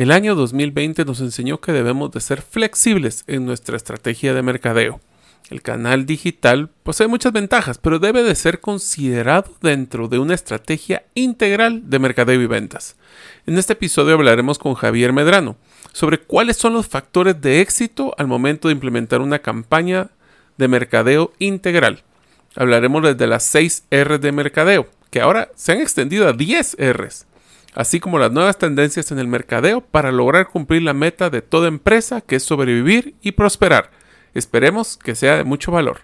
[0.00, 4.98] El año 2020 nos enseñó que debemos de ser flexibles en nuestra estrategia de mercadeo.
[5.50, 11.04] El canal digital posee muchas ventajas, pero debe de ser considerado dentro de una estrategia
[11.12, 12.96] integral de mercadeo y ventas.
[13.44, 15.58] En este episodio hablaremos con Javier Medrano
[15.92, 20.08] sobre cuáles son los factores de éxito al momento de implementar una campaña
[20.56, 22.04] de mercadeo integral.
[22.56, 27.26] Hablaremos desde las 6 R de mercadeo, que ahora se han extendido a 10 Rs,
[27.74, 31.68] así como las nuevas tendencias en el mercadeo para lograr cumplir la meta de toda
[31.68, 33.90] empresa que es sobrevivir y prosperar.
[34.34, 36.02] Esperemos que sea de mucho valor.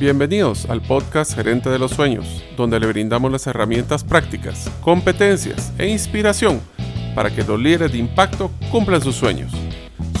[0.00, 5.88] Bienvenidos al podcast Gerente de los Sueños, donde le brindamos las herramientas prácticas, competencias e
[5.88, 6.60] inspiración
[7.16, 9.50] para que los líderes de impacto cumplan sus sueños.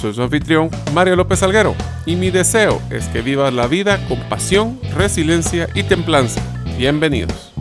[0.00, 1.74] Soy su anfitrión, Mario López Alguero,
[2.06, 6.40] y mi deseo es que vivas la vida con pasión, resiliencia y templanza.
[6.78, 7.52] Bienvenidos.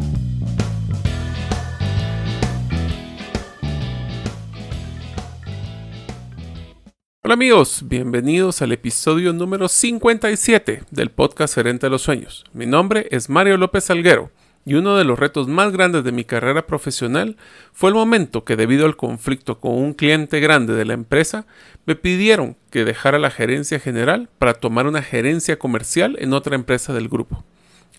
[7.24, 12.46] Hola amigos, bienvenidos al episodio número 57 del podcast Gerente de los Sueños.
[12.54, 14.30] Mi nombre es Mario López Alguero
[14.68, 17.38] y uno de los retos más grandes de mi carrera profesional
[17.72, 21.46] fue el momento que debido al conflicto con un cliente grande de la empresa
[21.86, 26.92] me pidieron que dejara la gerencia general para tomar una gerencia comercial en otra empresa
[26.92, 27.46] del grupo.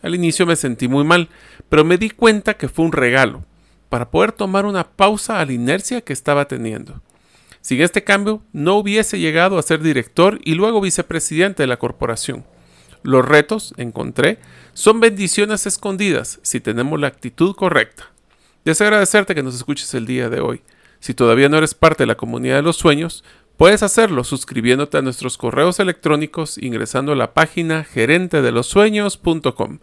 [0.02, 1.30] Al inicio me sentí muy mal,
[1.70, 3.46] pero me di cuenta que fue un regalo
[3.88, 7.00] para poder tomar una pausa a la inercia que estaba teniendo.
[7.62, 12.44] Sin este cambio, no hubiese llegado a ser director y luego vicepresidente de la corporación.
[13.08, 14.38] Los retos, encontré,
[14.74, 18.12] son bendiciones escondidas si tenemos la actitud correcta.
[18.66, 20.60] Deseo agradecerte que nos escuches el día de hoy.
[21.00, 23.24] Si todavía no eres parte de la comunidad de los sueños,
[23.56, 29.78] puedes hacerlo suscribiéndote a nuestros correos electrónicos ingresando a la página gerentedelosueños.com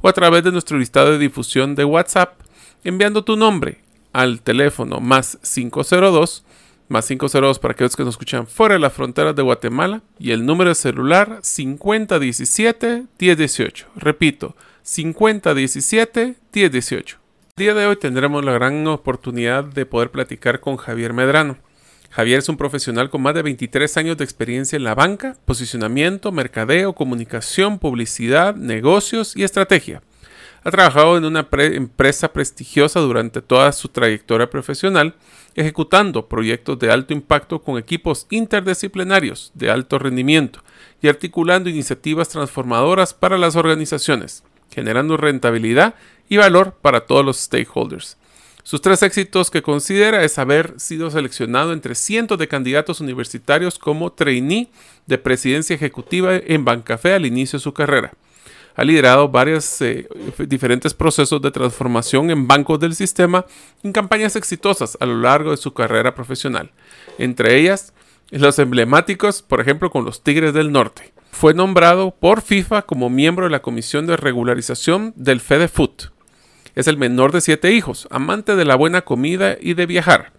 [0.00, 2.40] o a través de nuestro listado de difusión de WhatsApp
[2.82, 3.82] enviando tu nombre
[4.14, 6.44] al teléfono más 502
[6.90, 10.44] más 502 para aquellos que nos escuchan fuera de las fronteras de Guatemala y el
[10.44, 13.84] número de celular 5017-1018.
[13.94, 17.16] Repito, 5017-1018.
[17.56, 21.58] El día de hoy tendremos la gran oportunidad de poder platicar con Javier Medrano.
[22.10, 26.32] Javier es un profesional con más de 23 años de experiencia en la banca, posicionamiento,
[26.32, 30.02] mercadeo, comunicación, publicidad, negocios y estrategia.
[30.62, 35.14] Ha trabajado en una empresa prestigiosa durante toda su trayectoria profesional
[35.54, 40.62] ejecutando proyectos de alto impacto con equipos interdisciplinarios de alto rendimiento
[41.00, 45.94] y articulando iniciativas transformadoras para las organizaciones, generando rentabilidad
[46.28, 48.18] y valor para todos los stakeholders.
[48.62, 54.12] Sus tres éxitos que considera es haber sido seleccionado entre cientos de candidatos universitarios como
[54.12, 54.68] trainee
[55.06, 58.12] de presidencia ejecutiva en Bancafé al inicio de su carrera
[58.74, 60.08] ha liderado varios eh,
[60.38, 63.44] diferentes procesos de transformación en bancos del sistema
[63.82, 66.70] en campañas exitosas a lo largo de su carrera profesional.
[67.18, 67.92] Entre ellas,
[68.30, 71.12] los emblemáticos, por ejemplo, con los Tigres del Norte.
[71.30, 76.12] Fue nombrado por FIFA como miembro de la Comisión de Regularización del FedeFoot.
[76.74, 80.32] Es el menor de siete hijos, amante de la buena comida y de viajar.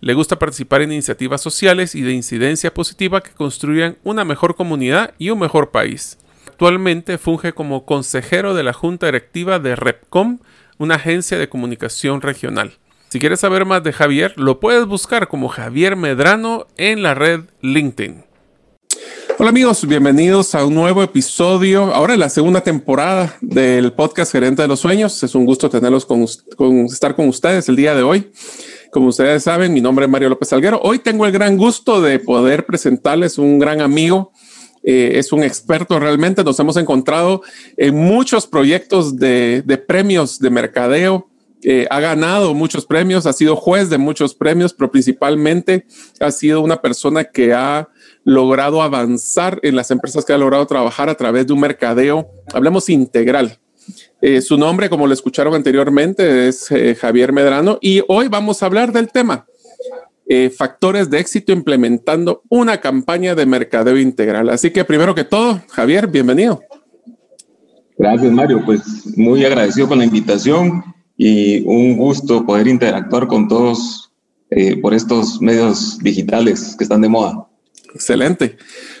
[0.00, 5.14] Le gusta participar en iniciativas sociales y de incidencia positiva que construyan una mejor comunidad
[5.18, 6.18] y un mejor país.
[6.62, 10.38] Actualmente funge como consejero de la Junta Directiva de Repcom,
[10.78, 12.78] una agencia de comunicación regional.
[13.08, 17.40] Si quieres saber más de Javier, lo puedes buscar como Javier Medrano en la red
[17.62, 18.26] LinkedIn.
[19.40, 24.62] Hola amigos, bienvenidos a un nuevo episodio, ahora en la segunda temporada del podcast Gerente
[24.62, 25.20] de los Sueños.
[25.24, 26.22] Es un gusto tenerlos con,
[26.84, 28.30] estar con ustedes el día de hoy.
[28.92, 30.80] Como ustedes saben, mi nombre es Mario López Alguero.
[30.84, 34.30] Hoy tengo el gran gusto de poder presentarles un gran amigo
[34.82, 36.44] eh, es un experto realmente.
[36.44, 37.42] Nos hemos encontrado
[37.76, 41.28] en muchos proyectos de, premios de mercadeo.
[41.64, 45.86] Eh, ha ganado muchos premios, ha sido juez de muchos premios, pero principalmente
[46.18, 47.88] ha sido una persona que ha
[48.24, 52.88] logrado avanzar en las empresas que ha logrado trabajar a través de un mercadeo, hablemos
[52.88, 53.58] integral.
[54.20, 56.68] Eh, su nombre, como lo escucharon anteriormente, es
[57.00, 59.46] Javier Medrano y hoy vamos a hablar del tema
[60.34, 64.48] eh, factores de éxito implementando una campaña de mercadeo integral.
[64.48, 66.62] Así que primero que todo, Javier, bienvenido.
[67.98, 68.62] Gracias, Mario.
[68.64, 70.82] Pues muy agradecido con la invitación
[71.18, 74.10] y un gusto poder interactuar con todos
[74.48, 77.46] eh, por estos medios digitales que están de moda.
[77.94, 78.56] Excelente.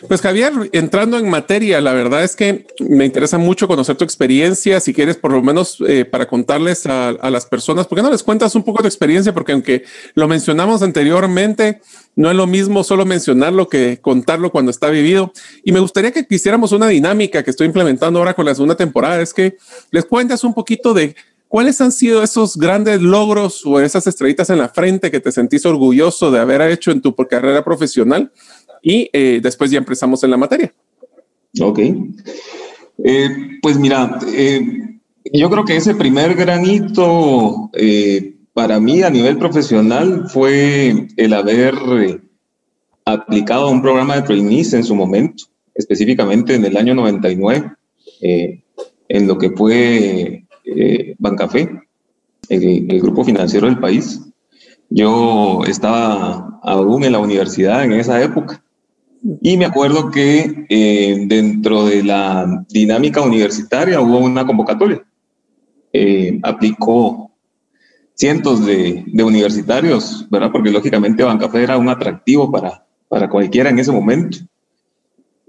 [0.06, 4.80] Pues Javier, entrando en materia, la verdad es que me interesa mucho conocer tu experiencia.
[4.80, 8.22] Si quieres, por lo menos eh, para contarles a, las personas, ¿por qué no les
[8.22, 9.32] cuentas un poco de experiencia?
[9.32, 9.84] Porque aunque
[10.14, 11.80] lo mencionamos anteriormente,
[12.16, 15.32] no es lo mismo solo mencionarlo que contarlo cuando está vivido.
[15.64, 19.22] Y me gustaría que quisiéramos una dinámica que estoy implementando ahora con la segunda temporada,
[19.22, 19.56] es que
[19.90, 21.14] les cuentas un poquito de
[21.52, 25.66] ¿cuáles han sido esos grandes logros o esas estrellitas en la frente que te sentís
[25.66, 28.32] orgulloso de haber hecho en tu carrera profesional?
[28.82, 30.74] Y eh, después ya empezamos en la materia.
[31.60, 31.78] Ok.
[33.04, 33.28] Eh,
[33.62, 34.98] pues mira, eh,
[35.32, 37.70] yo creo que ese primer granito
[38.52, 41.74] para mí a nivel profesional fue el haber
[43.04, 45.44] aplicado un programa de trainees en su momento,
[45.74, 47.72] específicamente en el año 99,
[48.20, 50.44] en lo que fue
[51.18, 51.70] Bancafé,
[52.48, 54.20] el, el grupo financiero del país.
[54.90, 58.62] Yo estaba aún en la universidad en esa época
[59.40, 65.02] y me acuerdo que eh, dentro de la dinámica universitaria hubo una convocatoria.
[65.92, 67.30] Eh, aplicó
[68.14, 70.50] cientos de, universitarios, ¿verdad?
[70.50, 74.38] Porque lógicamente Bancafé era un atractivo para, para cualquiera en ese momento.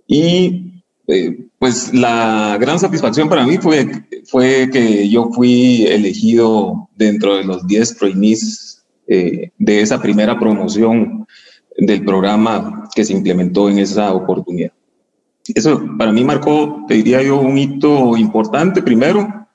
[0.05, 3.89] Y eh, pues la gran satisfacción para mí fue,
[4.25, 8.69] fue que yo fui elegido dentro de los 10 trainees
[9.05, 11.27] de esa primera promoción
[11.77, 14.71] del programa que se implementó en esa oportunidad.
[15.53, 19.47] Eso para mí marcó, te diría yo, un hito importante, primero,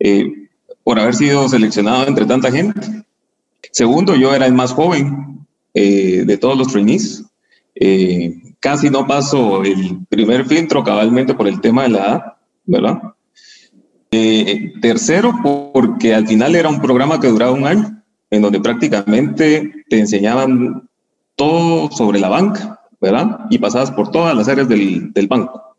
[0.00, 0.48] eh,
[0.82, 2.80] por haber sido seleccionado entre tanta gente.
[3.70, 7.24] Segundo, yo era el más joven eh, de todos los trainees.
[7.74, 12.22] Eh, casi no paso el primer filtro cabalmente por el tema de la edad,
[12.64, 12.98] ¿verdad?
[14.80, 15.34] tercero,
[15.72, 20.88] porque al final era un programa que duraba un año, en donde prácticamente te enseñaban
[21.36, 23.46] todo sobre la banca, ¿verdad?
[23.50, 25.76] Y pasabas por todas las áreas del, del banco.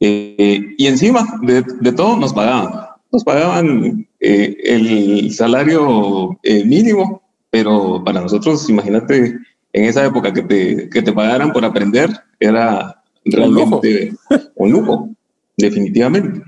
[0.00, 2.88] Eh, y encima de, de, todo nos pagaban.
[3.12, 9.38] Nos pagaban eh, el salario eh, mínimo, pero para nosotros, imagínate,
[9.72, 14.14] en esa época que te, que te pagaran por aprender, era realmente
[14.56, 15.10] un lujo,
[15.56, 16.42] definitivamente.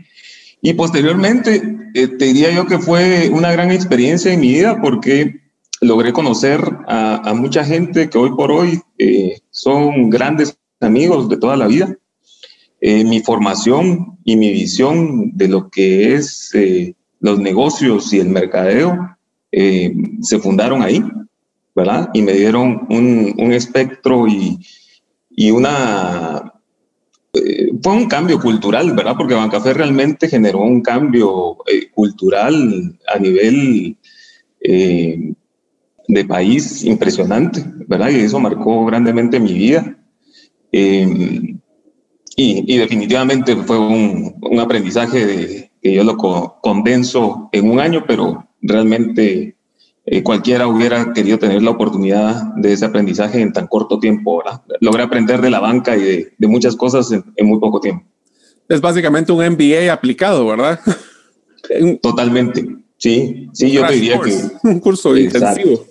[0.61, 1.61] Y posteriormente,
[1.95, 5.41] te diría yo que fue una gran experiencia en mi vida porque
[5.81, 11.56] logré conocer a, mucha gente que hoy por hoy eh, son grandes amigos de toda
[11.56, 11.96] la vida.
[12.81, 18.28] Eh, mi formación y mi visión de lo que es eh, los negocios y el
[18.28, 19.17] mercadeo
[20.20, 21.02] se fundaron ahí,
[21.75, 22.11] ¿verdad?
[22.12, 24.58] Y me dieron un, espectro y,
[25.31, 26.52] y una...
[27.82, 29.14] fue un cambio cultural, ¿verdad?
[29.17, 31.56] Porque Bancafé realmente generó un cambio
[31.94, 33.96] cultural a nivel
[36.08, 38.11] de país impresionante, ¿verdad?
[38.11, 39.97] Y eso marcó grandemente mi vida.
[40.73, 41.58] Em,
[42.38, 48.47] y, definitivamente fue un, un aprendizaje de, que yo lo condenso en un año, pero
[48.61, 49.56] realmente
[50.05, 54.62] eh, cualquiera hubiera querido tener la oportunidad de ese aprendizaje en tan corto tiempo, ¿verdad?
[54.81, 58.05] Logré aprender de la banca y de, de muchas cosas en, en, muy poco tiempo.
[58.69, 60.79] Es básicamente un MBA aplicado, ¿verdad?
[62.03, 62.64] Totalmente.
[62.98, 64.34] Sí, sí, yo diría que...
[64.62, 65.87] Un curso intensivo.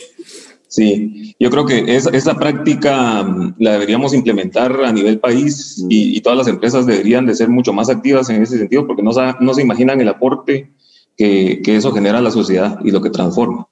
[0.67, 6.17] Sí, yo creo que esa, esa práctica mm, la deberíamos implementar a nivel país y,
[6.17, 9.11] y, todas las empresas deberían de ser mucho más activas en ese sentido porque no,
[9.39, 10.71] no se imaginan el aporte
[11.15, 13.69] que, que eso genera a la sociedad y lo que transforma.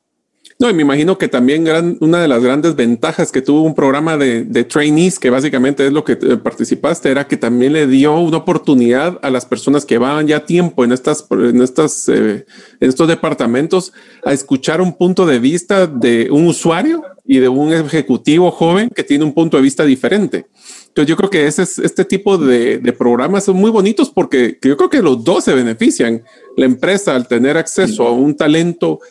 [0.63, 3.75] No, y me imagino que también gran, una de las grandes ventajas que tuvo un
[3.75, 7.85] programa de, de, trainees, que básicamente es lo que eh, participaste, era que también le
[7.85, 12.45] dio una oportunidad a las personas que van ya tiempo en estas, en estas, eh,
[12.79, 13.91] en estos departamentos
[14.23, 19.03] a escuchar un punto de vista de un usuario y de un ejecutivo joven que
[19.03, 20.45] tiene un punto de vista diferente.
[20.87, 24.57] Entonces yo creo que ese es, este tipo de, de, programas son muy bonitos porque
[24.61, 26.23] yo creo que los dos se benefician.
[26.55, 29.01] La empresa al tener acceso a un talento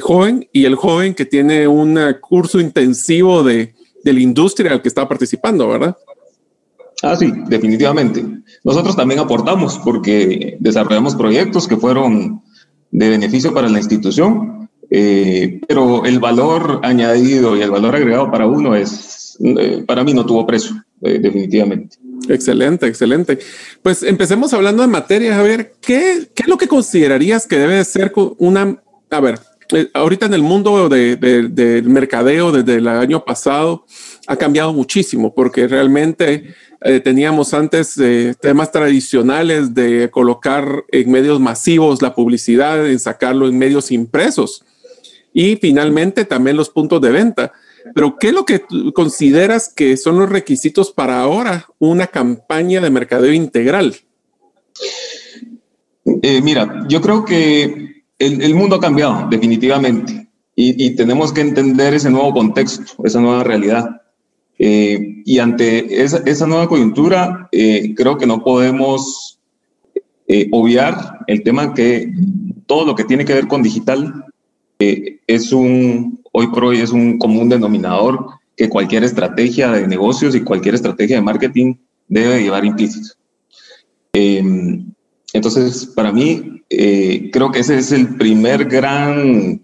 [0.00, 4.88] joven y el joven que tiene un curso intensivo de, de la industria al que
[4.88, 5.96] está participando, ¿verdad?
[7.02, 8.24] Ah, sí, definitivamente.
[8.62, 12.42] Nosotros también aportamos porque desarrollamos proyectos que fueron
[12.92, 18.46] de beneficio para la institución, eh, pero el valor añadido y el valor agregado para
[18.46, 21.96] uno es, eh, para mí no tuvo precio, eh, definitivamente.
[22.28, 23.38] Excelente, excelente.
[23.82, 25.40] Pues empecemos hablando de materia.
[25.40, 28.80] A ver, ¿qué, ¿qué es lo que considerarías que debe ser una,
[29.10, 29.40] a ver,
[29.72, 33.86] eh, ahorita en el mundo del mercadeo desde el año pasado
[34.26, 41.40] ha cambiado muchísimo porque realmente eh, teníamos antes eh, temas tradicionales de colocar en medios
[41.40, 44.64] masivos la publicidad, en sacarlo en medios impresos
[45.32, 47.52] y finalmente también los puntos de venta.
[47.94, 48.62] Pero ¿qué es lo que
[48.94, 53.96] consideras que son los requisitos para ahora una campaña de mercadeo integral?
[56.04, 57.91] mira, yo creo que
[58.26, 64.02] el, mundo ha cambiado definitivamente y, tenemos que entender ese nuevo contexto, esa nueva realidad.
[64.58, 69.40] Eh, y ante esa, nueva coyuntura, eh, creo que no podemos
[70.28, 72.12] eh, obviar el tema que
[72.66, 74.26] todo lo que tiene que ver con digital
[74.78, 78.26] es un, hoy por hoy es un común denominador
[78.56, 81.76] que cualquier estrategia de negocios y cualquier estrategia de marketing
[82.08, 83.14] debe llevar implícito.
[85.32, 89.60] Entonces, para mí, eh, creo que ese es el primer gran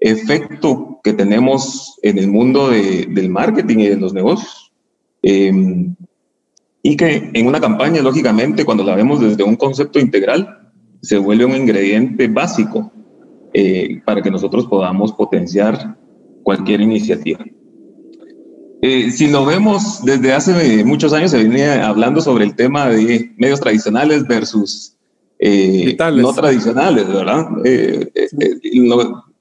[0.00, 4.72] efecto que tenemos en el mundo del marketing y de los negocios.
[5.22, 5.94] Em,
[6.82, 10.70] y que en una campaña, lógicamente, cuando la vemos desde un concepto integral,
[11.02, 12.92] se vuelve un ingrediente básico
[13.52, 15.96] eh, para que nosotros podamos potenciar
[16.42, 17.44] cualquier iniciativa.
[18.82, 23.32] Eh, si lo vemos desde hace muchos años, se venía hablando sobre el tema de
[23.36, 24.95] medios tradicionales versus
[25.38, 27.48] eh, no tradicionales, ¿verdad?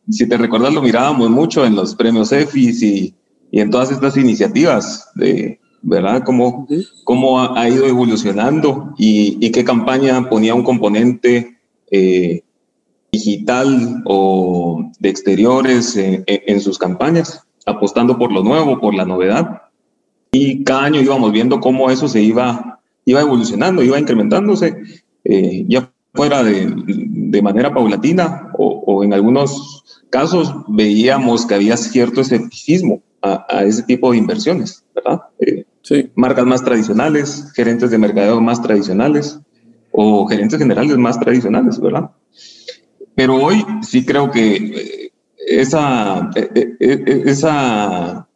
[0.10, 3.16] si te recuerdas, lo mirábamos mucho en los premios EFIS y,
[3.52, 6.24] y en todas estas iniciativas, de, ¿verdad?
[6.24, 6.68] Cómo,
[7.04, 11.58] cómo ha, ido evolucionando y, y, qué campaña ponía un componente
[11.92, 12.44] eh,
[13.12, 19.62] digital o de exteriores en, sus campañas, apostando por lo nuevo, por la novedad.
[20.32, 24.76] Y cada año íbamos viendo cómo eso se iba, iba evolucionando, iba incrementándose,
[25.26, 31.76] eh, ya fuera de, de manera paulatina o, o en algunos casos veíamos que había
[31.76, 35.22] cierto escepticismo a, ese tipo de inversiones, ¿verdad?
[35.40, 36.12] Eh, sí.
[36.16, 39.40] Marcas más tradicionales, gerentes de mercadeo más tradicionales
[39.92, 42.12] o gerentes generales más tradicionales, ¿verdad?
[43.16, 45.12] Pero hoy sí creo que eh,
[45.48, 48.28] esa, eh, esa,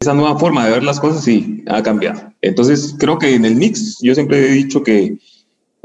[0.00, 2.32] esa nueva forma de ver las cosas sí ha cambiado.
[2.40, 5.18] Entonces creo que en el mix, yo siempre he dicho que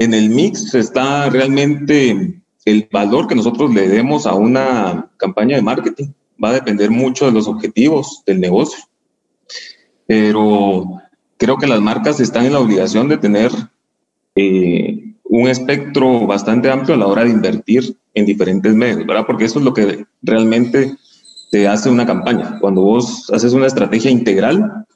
[0.00, 5.62] en el mix está realmente el valor que nosotros le demos a una campaña de
[5.62, 6.06] marketing
[6.42, 8.82] va a depender mucho de los objetivos del negocio.
[10.06, 11.02] Pero
[11.36, 13.52] creo que las marcas están en la obligación de tener
[14.34, 19.26] eh, un espectro bastante amplio a la hora de invertir en diferentes medios, ¿verdad?
[19.26, 20.96] Porque eso es lo que realmente
[21.50, 22.58] te hace una campaña.
[22.58, 24.86] Cuando vos haces una estrategia integral,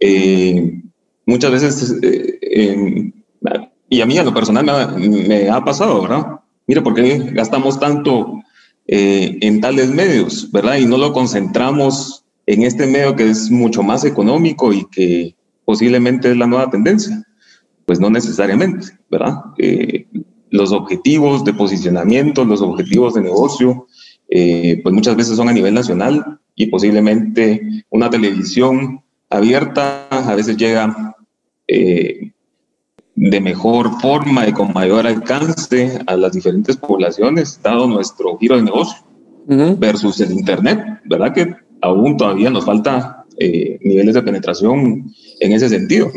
[0.00, 0.80] eh,
[1.26, 3.12] muchas veces, eh,
[3.88, 6.40] y a mí a lo personal me ha pasado, ¿verdad?
[6.68, 8.40] mire, ¿por qué gastamos tanto
[8.86, 10.76] eh, en tales medios, verdad?
[10.76, 16.30] Y no lo concentramos en este medio que es mucho más económico y que posiblemente
[16.30, 17.24] es la nueva tendencia.
[17.86, 19.36] Pues no necesariamente, ¿verdad?
[19.56, 20.06] Eh,
[20.50, 23.86] los objetivos de posicionamiento, los objetivos de negocio,
[24.28, 30.56] eh, pues muchas veces son a nivel nacional y posiblemente una televisión abierta a veces
[30.56, 31.14] llega
[33.20, 38.62] de mejor forma y con mayor alcance a las diferentes poblaciones, dado nuestro giro de
[38.62, 39.04] negocio,
[39.78, 41.34] versus el Internet, ¿verdad?
[41.34, 46.12] Que aún todavía nos falta eh, niveles de penetración en ese sentido,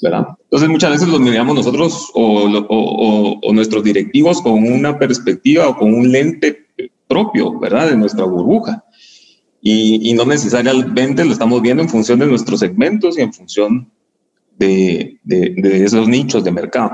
[0.00, 0.28] ¿verdad?
[0.44, 5.76] Entonces muchas veces los miramos nosotros o, o, o, nuestros directivos con una perspectiva o
[5.76, 6.66] con un lente
[7.08, 7.88] propio, ¿verdad?
[7.88, 8.84] De nuestra burbuja.
[9.60, 13.90] Y, y no necesariamente lo estamos viendo en función de nuestros segmentos y en función
[14.58, 16.92] de, de, esos nichos de mercado.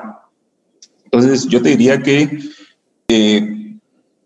[1.04, 2.38] Entonces, yo te diría que,
[3.08, 3.76] eh,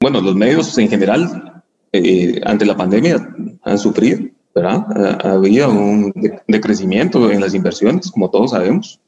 [0.01, 1.63] bueno, los medios en general,
[1.93, 4.85] eh, ante la pandemia, han sufrido, ¿verdad?
[5.25, 6.13] Ha, habido un
[6.47, 9.01] decrecimiento en las inversiones, como todos sabemos.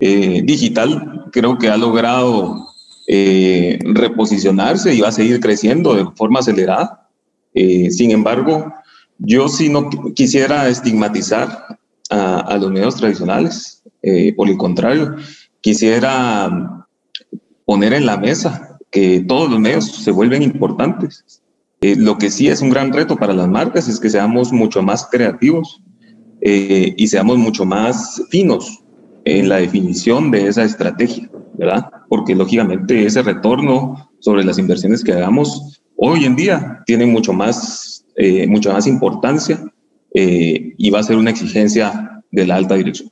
[0.00, 2.68] Eh, digital creo que ha logrado
[3.06, 7.06] reposicionarse y va a seguir creciendo de forma acelerada.
[7.52, 8.72] sin embargo,
[9.18, 11.78] yo sí no quisiera estigmatizar
[12.46, 13.82] a, los medios tradicionales.
[14.02, 15.16] Eh, por el contrario,
[15.60, 16.86] quisiera
[17.64, 21.42] poner en la mesa que todos los medios se vuelven importantes.
[21.80, 24.82] Eh, lo que sí es un gran reto para las marcas es que seamos mucho
[24.82, 25.82] más creativos
[26.40, 28.82] eh, y seamos mucho más finos
[29.24, 31.90] en la definición de esa estrategia, ¿verdad?
[32.08, 38.04] Porque lógicamente ese retorno sobre las inversiones que hagamos hoy en día tiene mucho más,
[38.48, 39.64] mucha más importancia
[40.14, 43.10] eh, y va a ser una exigencia de la alta dirección.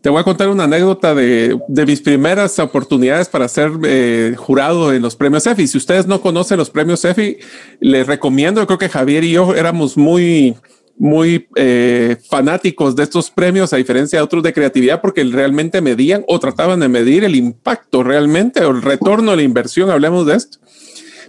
[0.00, 4.92] Te voy a contar una anécdota de, de mis primeras oportunidades para ser eh, jurado
[4.92, 5.68] en los premios EFI.
[5.68, 7.36] Si ustedes no conocen los premios EFI,
[7.78, 10.56] les recomiendo, yo creo que Javier y yo éramos muy,
[10.98, 16.24] muy eh, fanáticos de estos premios, a diferencia de otros de creatividad, porque realmente medían
[16.26, 19.88] o trataban de medir el impacto realmente o el retorno de la inversión.
[19.88, 20.58] Hablemos de esto.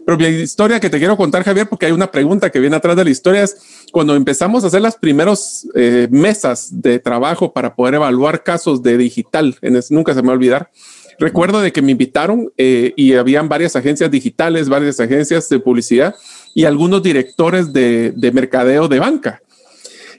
[0.06, 2.96] Pero mi historia que te quiero contar, Javier, porque hay una pregunta que viene atrás
[2.96, 7.76] de la historia, es cuando empezamos a hacer las primeras eh, mesas de trabajo para
[7.76, 10.72] poder evaluar casos de digital, en nunca se me va a olvidar.
[11.20, 16.16] Recuerdo de que me invitaron eh, y habían varias agencias digitales, varias agencias de publicidad
[16.56, 19.44] y algunos directores de, de mercadeo de banca.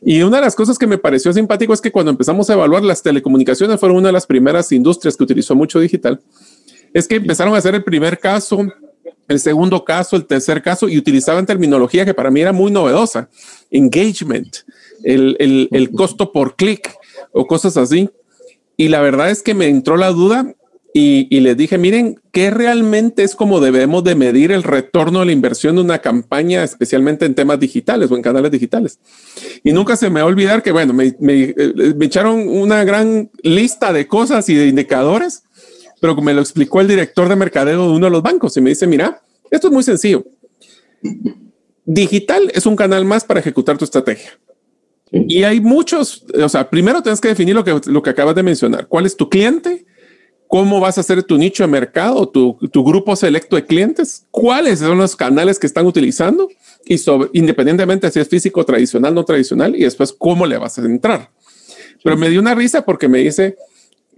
[0.00, 2.84] Y una de las cosas que me pareció simpático es que cuando empezamos a evaluar
[2.84, 6.20] las telecomunicaciones fueron una de las primeras industrias que utilizó mucho digital.
[6.92, 8.68] Es que empezaron a hacer el primer caso
[9.28, 13.28] el segundo caso, el tercer caso, y utilizaban terminología que para mí era muy novedosa.
[13.70, 14.56] Engagement,
[15.02, 16.92] el, el, el costo por clic
[17.32, 18.10] o cosas así.
[18.76, 20.54] Y la verdad es que me entró la duda
[20.96, 25.26] y, y, les dije, miren, ¿qué realmente es como debemos de medir el retorno de
[25.26, 29.00] la inversión de una campaña, especialmente en temas digitales o en canales digitales?
[29.64, 32.84] Y nunca se me va a olvidar que, bueno, me, me, eh, me echaron una
[32.84, 35.42] gran lista de cosas y de indicadores,
[36.04, 38.68] pero me lo explicó el director de mercadeo de uno de los bancos y me
[38.68, 40.22] dice, mira, esto es muy sencillo.
[41.86, 44.38] Digital es un canal más para ejecutar tu estrategia.
[45.10, 48.42] Y hay muchos, o sea, primero tienes que definir lo que, lo que acabas de
[48.42, 48.86] mencionar.
[48.86, 49.86] ¿Cuál es tu cliente?
[50.46, 54.80] cómo vas a hacer tu nicho de mercado, tu, tu, grupo selecto de clientes, cuáles
[54.80, 56.50] son los canales que están utilizando
[56.84, 60.82] y sobre, independientemente si es físico, tradicional, no tradicional, y después cómo le vas a
[60.82, 61.30] entrar.
[62.04, 63.56] Pero me dio una risa porque me dice,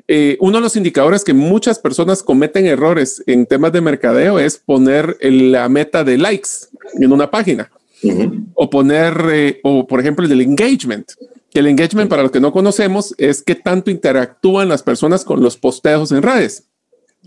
[0.09, 4.59] eh, uno de los indicadores que muchas personas cometen errores en temas de mercadeo es
[4.59, 6.49] poner la meta de likes
[6.95, 7.71] en una página
[8.03, 8.45] uh -huh.
[8.55, 11.11] o poner, eh, o por ejemplo, el del engagement
[11.59, 15.57] el engagement, para los que no conocemos, es qué tanto interactúan las personas con los
[15.57, 16.65] posteos en redes.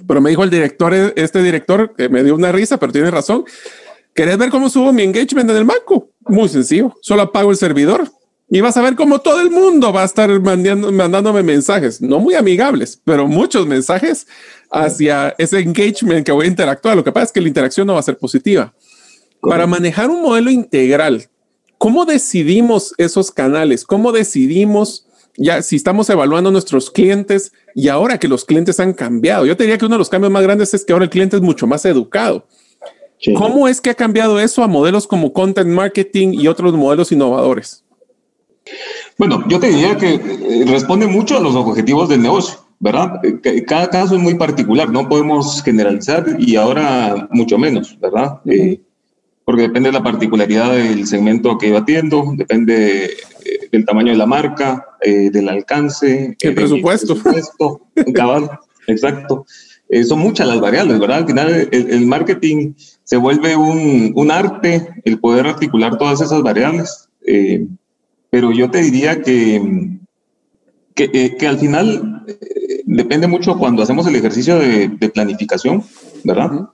[0.07, 3.43] Pero me dijo el director, este director, que me dio una risa, pero tiene razón.
[4.13, 6.09] ¿Querés ver cómo subo mi engagement en el banco?
[6.27, 6.95] Muy sencillo.
[7.01, 8.09] Solo apago el servidor
[8.49, 12.19] y vas a ver cómo todo el mundo va a estar mandando, mandándome mensajes, no
[12.19, 14.27] muy amigables, pero muchos mensajes
[14.71, 16.95] hacia ese engagement que voy a interactuar.
[16.95, 18.73] Lo que pasa es que la interacción no va a ser positiva.
[19.41, 21.29] Para manejar un modelo integral
[21.79, 23.85] ¿Cómo decidimos esos canales?
[23.85, 29.45] ¿Cómo decidimos ya si estamos evaluando nuestros clientes y ahora que los clientes han cambiado?
[29.45, 31.37] Yo te diría que uno de los cambios más grandes es que ahora el cliente
[31.37, 32.45] es mucho más educado.
[33.17, 33.33] Sí.
[33.33, 37.85] ¿Cómo es que ha cambiado eso a modelos como content marketing y otros modelos innovadores?
[39.17, 43.19] Bueno, yo te diría que eh, responde mucho a los objetivos del negocio, ¿verdad?
[43.23, 48.39] Eh, cada caso es muy particular, no podemos generalizar y ahora mucho menos, ¿verdad?
[48.45, 48.53] Uh -huh.
[48.53, 48.81] eh,
[49.49, 53.09] porque depende de la particularidad del segmento que yo atiendo, depende
[53.71, 57.13] del tamaño de la marca, eh, del alcance, el presupuesto.
[57.13, 57.81] El presupuesto
[58.13, 58.49] cabal,
[58.85, 59.47] exacto.
[59.89, 61.17] Eh, son muchas las variables, ¿verdad?
[61.17, 66.43] Al final el, el marketing se vuelve un, un, arte, el poder articular todas esas
[66.43, 67.09] variables,
[68.29, 69.97] pero yo te diría que,
[70.93, 75.83] que, eh, que al final eh, depende mucho cuando hacemos el ejercicio de, de planificación,
[76.23, 76.51] ¿verdad?
[76.51, 76.69] Uh -huh.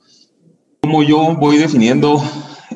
[0.81, 2.21] Cómo yo voy definiendo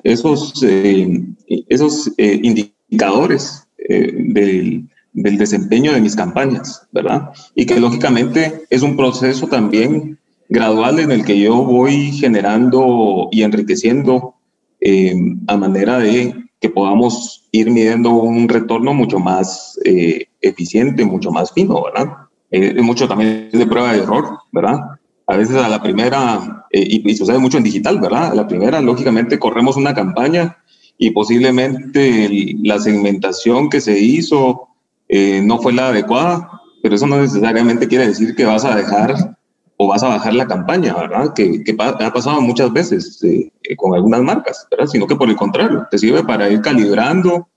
[0.04, 1.24] esos, eh,
[1.68, 7.30] esos eh, indicadores del, del, desempeño de mis campañas, ¿verdad?
[7.56, 13.42] Y que lógicamente es un proceso también gradual en el que yo voy generando y
[13.44, 14.36] enriqueciendo
[15.48, 21.52] a manera de que podamos ir midiendo un retorno mucho más eh, eficiente, mucho más
[21.54, 22.14] fino, ¿verdad?
[22.82, 24.80] mucho también de prueba de error, ¿verdad?
[25.30, 28.32] a veces a la primera, eh, y, y, sucede mucho en digital, ¿verdad?
[28.32, 30.58] A la primera, lógicamente, corremos una campaña
[30.98, 34.70] y posiblemente el, la segmentación que se hizo
[35.08, 36.50] eh, no fue la adecuada,
[36.82, 39.38] pero eso no necesariamente quiere decir que vas a dejar
[39.82, 41.34] o vas a bajar la campaña, ¿verdad?
[41.34, 44.88] Que, que ha pasado muchas veces eh, con algunas marcas, ¿verdad?
[44.88, 47.48] Sino que por el contrario, te sirve para ir calibrando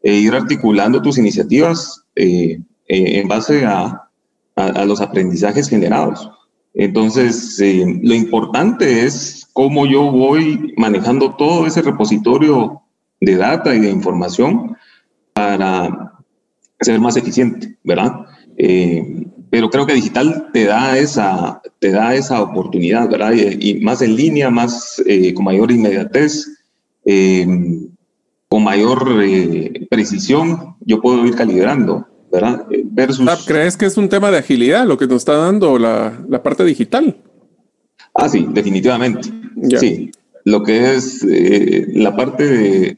[0.00, 4.08] e ir articulando tus iniciativas eh, en base a,
[4.54, 6.30] a, a los aprendizajes generados.
[6.74, 12.80] Entonces, eh, lo importante es cómo yo voy manejando todo ese repositorio
[13.20, 14.76] de data y de información
[15.32, 16.12] para
[16.80, 18.26] ser más eficiente, ¿verdad?
[18.56, 23.34] Eh, pero creo que digital te da esa, te da esa oportunidad, ¿verdad?
[23.34, 26.48] Y, y más en línea, más eh, con mayor inmediatez,
[27.04, 27.46] eh,
[28.48, 32.64] con mayor eh, precisión, yo puedo ir calibrando ¿verdad?
[32.84, 33.28] Versus...
[33.46, 36.64] ¿Crees que es un tema de agilidad lo que nos está dando la, la parte
[36.64, 37.14] digital?
[38.14, 39.28] Ah, sí, definitivamente.
[39.68, 39.78] Yeah.
[39.78, 40.12] Sí,
[40.44, 42.96] lo que es eh, la parte de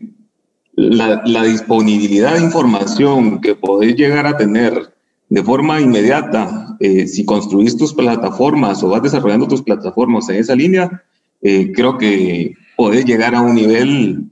[0.77, 4.94] la, la, disponibilidad de información que podés llegar a tener
[5.35, 10.55] de forma inmediata, eh, si construís tus plataformas o vas desarrollando tus plataformas en esa
[10.55, 11.03] línea,
[11.43, 14.31] eh, creo que podés llegar a un nivel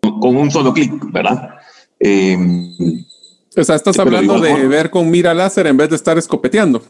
[0.00, 1.50] con un solo clic, ¿verdad?
[2.00, 2.34] Eh,
[3.54, 4.68] o sea, estás hablando de forma.
[4.68, 6.82] ver con mira láser en vez de estar escopeteando.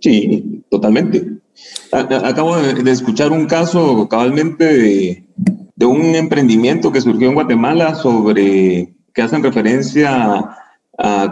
[0.00, 1.24] Sí, totalmente.
[1.92, 5.24] Acabo de escuchar un caso cabalmente de,
[5.76, 10.65] de un emprendimiento que surgió en Guatemala sobre que hacen referencia a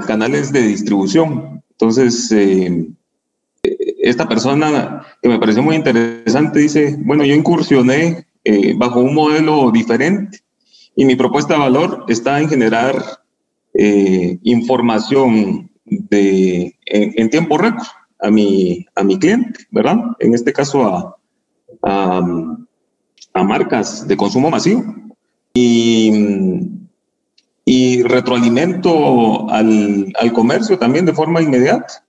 [0.06, 1.62] canales de distribución.
[1.70, 2.86] Entonces, eh,
[4.02, 9.70] esta persona que me pareció muy interesante dice, bueno, yo incursioné eh, bajo un modelo
[9.70, 10.40] diferente
[10.94, 13.02] y mi propuesta de valor está en generar
[13.72, 17.86] eh, información de, en, en, tiempo récord
[18.20, 19.98] a mi, a mi cliente, ¿verdad?
[20.18, 21.16] En este caso a,
[21.82, 22.22] a,
[23.32, 24.84] a marcas de consumo masivo
[25.54, 26.83] y,
[27.64, 32.04] y retroalimento al, al, comercio también de forma inmediata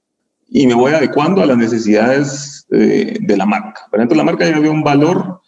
[0.50, 3.88] y me voy adecuando a las necesidades eh, de la marca.
[3.89, 5.41] Por ejemplo, la marca ya ve un valor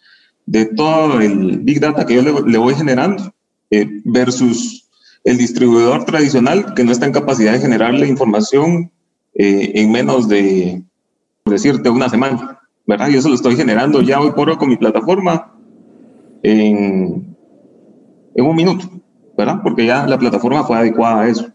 [0.46, 3.34] de todo el Big Data que yo le, voy generando
[3.70, 4.88] eh, versus
[5.24, 8.90] el distribuidor tradicional que no está en capacidad de generarle información
[9.34, 10.82] eh, en menos de,
[11.44, 12.60] por decirte, una semana.
[12.86, 13.08] ¿verdad?
[13.08, 15.54] Yo se lo estoy generando ya hoy por hoy con mi plataforma
[16.42, 17.36] en,
[18.34, 18.88] en un minuto,
[19.38, 19.60] ¿verdad?
[19.62, 21.48] Porque ya la plataforma fue adecuada a eso.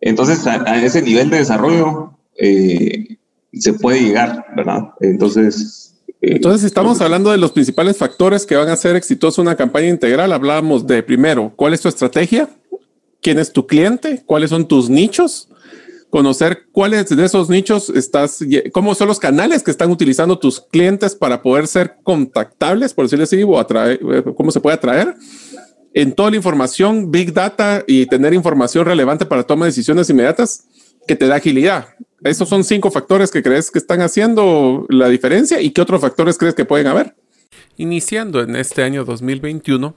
[0.00, 3.16] Entonces, a, ese nivel de desarrollo eh,
[3.52, 4.92] se puede llegar, ¿verdad?
[5.00, 5.94] Entonces...
[6.22, 9.88] Eh, Entonces, estamos hablando de los principales factores que van a hacer exitosa una campaña
[9.88, 10.32] integral.
[10.32, 12.48] Hablábamos de, primero, ¿cuál es tu estrategia?
[13.20, 14.22] ¿Quién es tu cliente?
[14.24, 15.48] ¿Cuáles son tus nichos?
[16.10, 18.40] conocer cuáles de esos nichos estás,
[18.72, 23.22] cómo son los canales que están utilizando tus clientes para poder ser contactables, por decirlo
[23.22, 25.14] así, o atraer, eh, cómo se puede atraer
[25.92, 30.64] en toda la información, Big Data y tener información relevante para toma de decisiones inmediatas
[31.06, 31.94] que te da agilidad.
[32.22, 36.38] Esos son cinco factores que crees que están haciendo la diferencia y qué otros factores
[36.38, 37.16] crees que pueden haber.
[37.76, 39.94] Iniciando en este año 2021,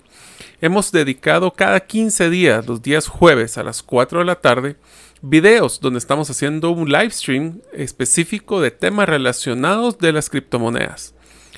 [0.62, 4.77] hemos dedicado cada 15 días, los días jueves a las 4 de la tarde,
[5.21, 11.12] videos donde estamos haciendo un live stream específico de temas relacionados de las criptomonedas.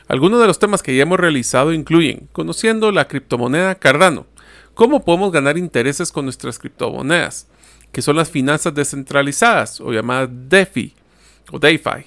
[0.07, 4.27] Algunos de los temas que ya hemos realizado incluyen conociendo la criptomoneda Cardano,
[4.75, 7.47] cómo podemos ganar intereses con nuestras criptomonedas,
[7.91, 10.93] que son las finanzas descentralizadas o llamadas DeFi
[11.51, 12.05] o DeFi.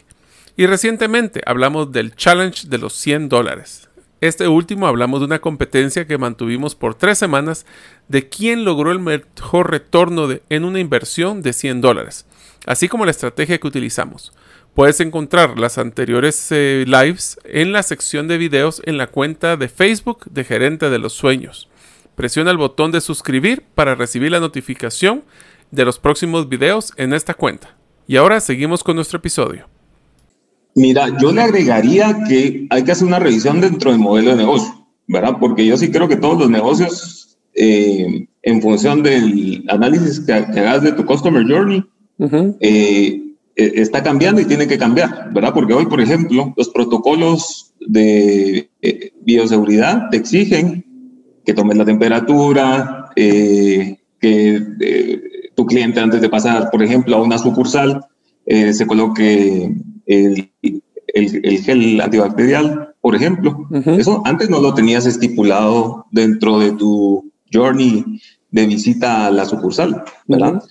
[0.57, 3.89] Y recientemente hablamos del challenge de los 100 dólares.
[4.21, 7.67] Este último hablamos de una competencia que mantuvimos por tres semanas
[8.09, 12.27] de quién logró el mejor retorno en una inversión de 100 dólares,
[12.67, 14.33] así como la estrategia que utilizamos.
[14.79, 19.67] Puedes encontrar las anteriores eh, lives en la sección de videos en la cuenta de
[19.67, 21.69] Facebook de Gerente de los Sueños.
[22.15, 25.25] Presiona el botón de suscribir para recibir la notificación
[25.73, 27.77] de los próximos videos en esta cuenta.
[28.07, 29.67] Y ahora seguimos con nuestro episodio.
[30.77, 34.87] Mira, yo le agregaría que hay que hacer una revisión dentro del modelo de negocio,
[35.09, 35.39] ¿verdad?
[35.41, 40.85] Porque yo sí creo que todos los negocios, eh, en función del análisis que, hagas
[40.85, 41.85] de tu Customer Journey,
[42.61, 43.25] eh,
[43.59, 45.53] e, está cambiando y tiene que cambiar, ¿verdad?
[45.53, 50.85] Porque hoy, por ejemplo, los protocolos de eh, bioseguridad te exigen
[51.45, 53.99] que tomes la temperatura, que
[55.55, 58.05] tu cliente antes de pasar, por ejemplo, a una sucursal,
[58.47, 59.75] se coloque
[60.07, 60.51] el,
[61.15, 63.69] el, gel antibacterial, por ejemplo.
[63.87, 68.05] Eso antes no lo tenías estipulado dentro de tu journey
[68.51, 70.63] de visita a la sucursal, ¿verdad?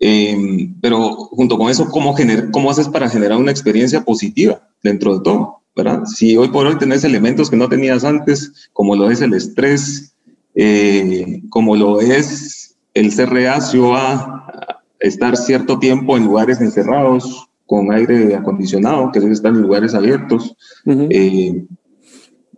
[0.00, 2.14] Em, pero junto con eso, ¿cómo,
[2.52, 5.60] ¿cómo haces para generar una experiencia positiva dentro de todo?
[5.76, 6.04] ¿verdad?
[6.04, 10.14] Si hoy por hoy tenés elementos que no tenías antes, como lo es el estrés,
[10.54, 17.92] eh, como lo es el ser reacio a estar cierto tiempo en lugares encerrados, con
[17.92, 21.64] aire acondicionado, que debe estar en lugares abiertos, eh,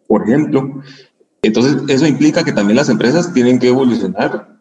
[0.06, 0.82] por ejemplo.
[1.42, 4.51] Entonces, eso implica que también las empresas tienen que evolucionar,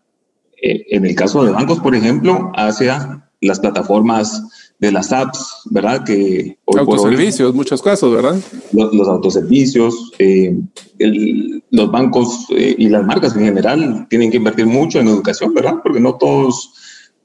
[0.61, 6.03] eh, en el caso de bancos, por ejemplo, hacia las plataformas de las apps, ¿verdad?
[6.03, 8.39] Que autoservicios, muchos casos, ¿verdad?
[8.71, 10.55] Los, autoservicios, eh,
[10.99, 15.75] los bancos y las marcas en general tienen que invertir mucho en educación, ¿verdad?
[15.83, 16.71] Porque no todos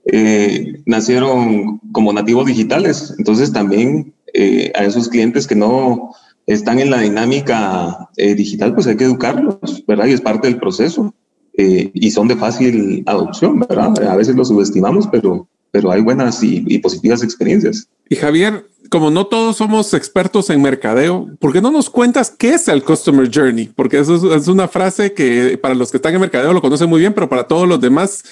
[0.06, 3.14] eh, nacieron como nativos digitales.
[3.18, 6.14] Entonces también eh, a esos clientes que no
[6.46, 10.06] están en la dinámica eh, digital, pues hay que educarlos, ¿verdad?
[10.06, 11.12] Y es parte del proceso.
[11.56, 14.08] Y son de fácil adopción, ¿verdad?
[14.08, 17.88] A veces los subestimamos, pero, pero hay buenas y, positivas experiencias.
[18.08, 22.54] Y Javier, como no todos somos expertos en mercadeo, ¿por qué no nos cuentas qué
[22.54, 23.70] es el Customer Journey?
[23.74, 27.00] Porque eso es, una frase que para los que están en mercadeo lo conocen muy
[27.00, 28.22] bien, pero para todos los demás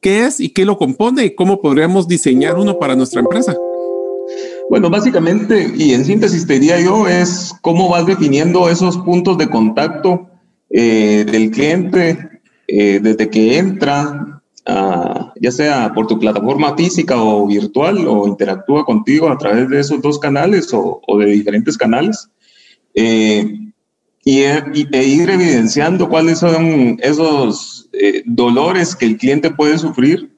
[0.00, 3.54] qué es y qué lo compone y cómo podríamos diseñar uno para nuestra empresa.
[4.70, 9.50] Bueno, básicamente, y en síntesis te diría yo, es cómo vas definiendo esos puntos de
[9.50, 10.28] contacto
[10.70, 12.29] eh, del cliente
[12.70, 14.42] eh, desde que entra,
[15.40, 20.00] ya sea por tu plataforma física o virtual, o interactúa contigo a través de esos
[20.00, 22.30] dos canales o, de diferentes canales.
[22.94, 23.70] Eh,
[24.24, 30.30] y, e ir evidenciando cuáles son esos eh, dolores que el cliente puede sufrir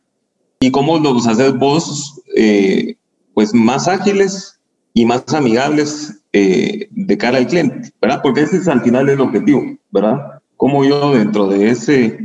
[0.60, 2.96] y cómo los haces vos eh,
[3.34, 4.60] pues más ágiles
[4.94, 8.20] y más amigables eh, de cara al cliente, ¿verdad?
[8.22, 10.40] Porque ese es al final el objetivo, ¿verdad?
[10.56, 12.18] Cómo yo dentro de ese,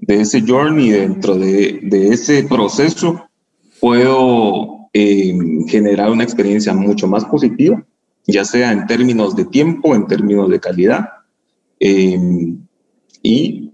[0.00, 3.28] de ese journey, dentro de, de ese proceso,
[3.80, 7.84] puedo generar una experiencia mucho más positiva
[8.26, 11.08] ya sea en términos de tiempo, en términos de calidad,
[11.78, 13.70] y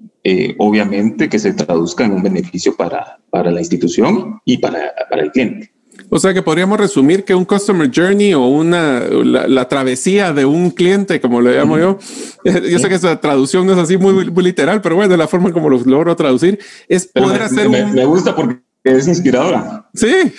[0.59, 5.31] obviamente que se traduzca en un beneficio para, para la institución y para, para el
[5.31, 5.73] cliente.
[6.09, 10.71] O sea que podríamos resumir que un customer journey o una la, travesía de un
[10.71, 11.99] cliente, como lo llamo yo,
[12.45, 15.69] yo sé que esa traducción no es así muy, literal, pero bueno, la forma como
[15.69, 19.89] lo logro traducir es poder hacer me, me, gusta porque es inspiradora.
[19.95, 20.13] Sí.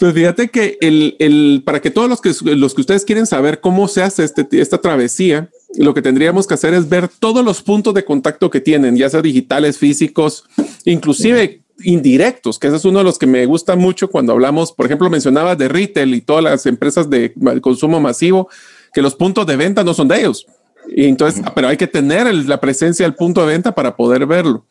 [0.00, 3.60] Pues fíjate que el, el, para que todos los que, los que ustedes quieren saber
[3.60, 7.60] cómo se hace este, esta travesía, lo que tendríamos que hacer es ver todos los
[7.60, 10.44] puntos de contacto que tienen, ya sea digitales, físicos,
[10.86, 14.86] inclusive indirectos, que ese es uno de los que me gusta mucho cuando hablamos, por
[14.86, 18.48] ejemplo, mencionaba de retail y todas las empresas de consumo masivo,
[18.92, 20.46] que los puntos de venta no son de ellos.
[20.88, 24.66] Y entonces, pero hay que tener la presencia del punto de venta para poder verlo.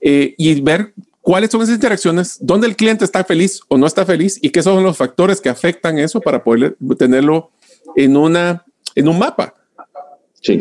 [0.00, 4.04] Eh, y ver cuáles son esas interacciones, dónde el cliente está feliz o no está
[4.04, 7.50] feliz y qué son los factores que afectan eso para poder tenerlo
[7.96, 8.64] en una
[8.94, 9.54] en un mapa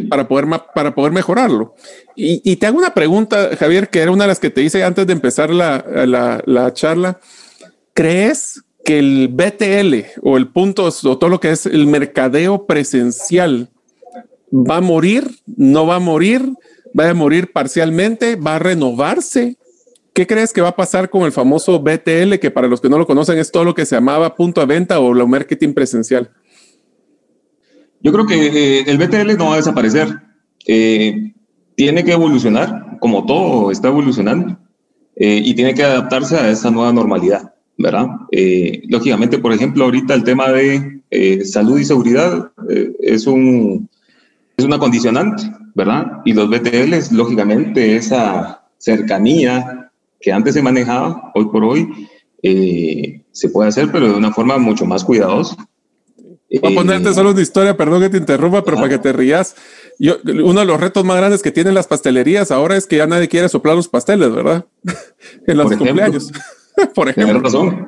[0.10, 1.76] para, poder, para poder mejorarlo.
[2.16, 5.08] Y, te hago una pregunta, Javier, que era una de las que te hice antes
[5.08, 5.84] de empezar la,
[6.46, 7.20] la, charla.
[7.94, 13.70] ¿Crees que el BTL o el punto o todo lo que es el mercadeo presencial
[14.52, 15.30] va a morir?
[15.46, 16.54] ¿No va a morir?
[16.98, 18.36] ¿Va a morir parcialmente?
[18.36, 19.58] ¿Va a renovarse?
[20.14, 23.00] ¿Qué crees que va a pasar con el famoso BTL, que para los que no
[23.00, 26.30] lo conocen es todo lo que se llamaba punto de venta o lo marketing presencial?
[28.04, 30.20] Yo creo que eh, el BTL no va a desaparecer.
[30.68, 31.34] Eh,
[31.76, 34.60] tiene que evolucionar, como todo está evolucionando,
[35.16, 38.08] eh, y tiene que adaptarse a esa nueva normalidad, ¿verdad?
[38.90, 41.02] lógicamente, por ejemplo, ahorita el tema de
[41.46, 42.52] salud y seguridad
[43.00, 43.90] es, un,
[44.58, 46.22] es una condicionante, ¿verdad?
[46.26, 51.90] Y los BTLs, lógicamente, esa cercanía que antes se manejaba, hoy por hoy,
[53.32, 55.56] se puede hacer, pero de una forma mucho más cuidadosa
[56.62, 59.56] Voy a ponerte solo una historia, perdón que te interrumpa, pero para que te rías.
[59.98, 63.08] Yo, uno de los retos más grandes que tienen las pastelerías ahora es que ya
[63.08, 64.66] nadie quiere soplar los pasteles, ¿verdad?
[65.48, 66.32] en los cumpleaños.
[66.96, 67.40] Por ejemplo.
[67.40, 67.88] razón.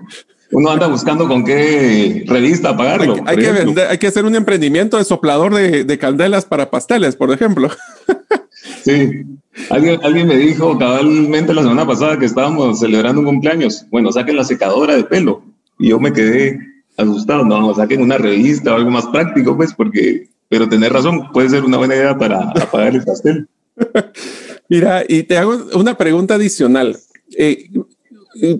[0.51, 3.15] Uno anda buscando con qué revista pagarlo.
[3.25, 7.15] Hay, que, vender, hay que hacer un emprendimiento de soplador de, de candelas para pasteles,
[7.15, 7.69] por ejemplo.
[8.83, 9.23] sí.
[9.71, 13.85] Alguien, alguien me dijo cabalmente la semana pasada que estábamos celebrando un cumpleaños.
[13.89, 15.41] Bueno, saquen la secadora de pelo.
[15.79, 16.59] Y yo me quedé
[16.97, 21.49] asustado, no, saquen una revista o algo más práctico, pues, porque, pero tener razón, puede
[21.49, 23.47] ser una buena idea para apagar el pastel.
[24.69, 26.97] Mira, y te hago una pregunta adicional.
[27.37, 27.69] Eh,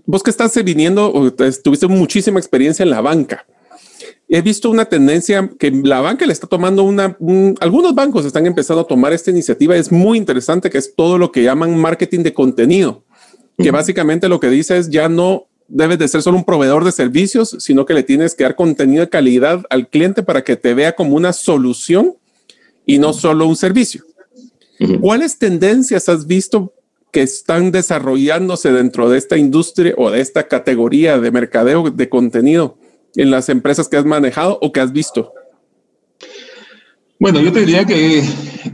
[0.05, 3.45] vos que estás viniendo, o tuviste muchísima experiencia en la banca.
[4.27, 7.15] He visto una tendencia que la banca le está tomando una,
[7.59, 9.75] algunos bancos están empezando a tomar esta iniciativa.
[9.75, 13.03] Es muy interesante que es todo lo que llaman marketing de contenido,
[13.57, 16.91] que básicamente lo que dice es ya no debes de ser solo un proveedor de
[16.91, 20.73] servicios, sino que le tienes que dar contenido de calidad al cliente para que te
[20.73, 22.15] vea como una solución
[22.86, 24.04] y no solo un servicio.
[24.99, 26.73] ¿Cuáles tendencias has visto
[27.12, 32.78] que están desarrollándose dentro de esta industria o de esta categoría de mercadeo de contenido
[33.15, 35.32] en las empresas que has manejado o que has visto?
[37.17, 38.21] Bueno, yo te diría que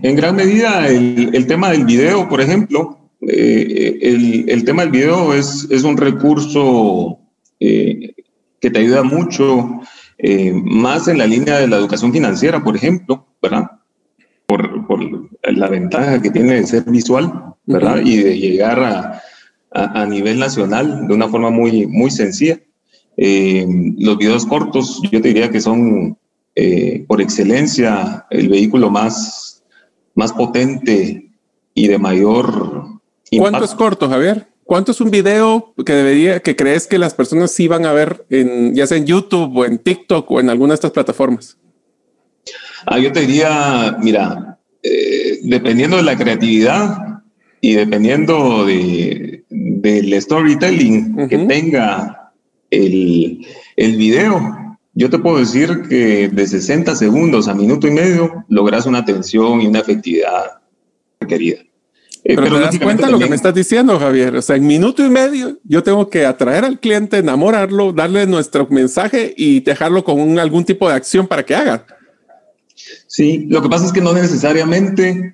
[0.02, 5.34] en gran medida el tema del video, por ejemplo, eh, el, el, tema del video
[5.34, 7.20] es, es un recurso
[7.60, 8.16] eh,
[8.60, 9.82] que te ayuda mucho,
[10.18, 13.70] eh, más en la línea de la educación financiera, por ejemplo, ¿verdad?
[14.48, 15.00] Por, por
[15.44, 18.02] la ventaja que tiene de ser visual, ¿verdad?
[18.04, 19.22] Y de llegar a,
[19.72, 22.60] a, a, nivel nacional de una forma muy, muy sencilla.
[23.18, 26.18] los videos cortos, yo te diría que son
[27.08, 29.64] por excelencia el vehículo más,
[30.16, 31.32] más potente
[31.74, 32.81] y de mayor
[33.38, 34.48] ¿Cuánto es corto, Javier?
[34.64, 38.26] ¿Cuánto es un video que debería, que crees que las personas sí van a ver
[38.30, 41.58] en, ya sea en YouTube o en TikTok o en alguna de estas plataformas?
[42.86, 47.22] Ah, yo te diría, mira, eh, dependiendo de la creatividad
[47.60, 52.34] y dependiendo de, del storytelling que tenga
[52.70, 58.46] el, el video, yo te puedo decir que de 60 segundos a minuto y medio
[58.50, 60.62] logras una atención y una efectividad
[61.20, 61.60] requerida.
[62.24, 64.36] Eh, pero, te das cuenta lo que me estás diciendo, Javier.
[64.36, 68.68] O sea, en minuto y medio yo tengo que atraer al cliente, enamorarlo, darle nuestro
[68.70, 71.86] mensaje y dejarlo con algún tipo de acción para que haga.
[73.08, 75.34] Sí, lo que pasa es que no necesariamente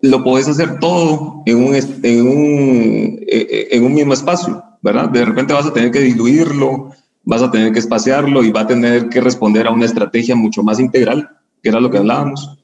[0.00, 5.08] lo puedes hacer todo en un, en un, eh, eh, en un mismo espacio, ¿verdad?
[5.08, 6.90] De repente vas a tener que diluirlo,
[7.24, 10.62] vas a tener que espaciarlo y va a tener que responder a una estrategia mucho
[10.62, 11.28] más integral,
[11.62, 12.58] que era lo que hablábamos,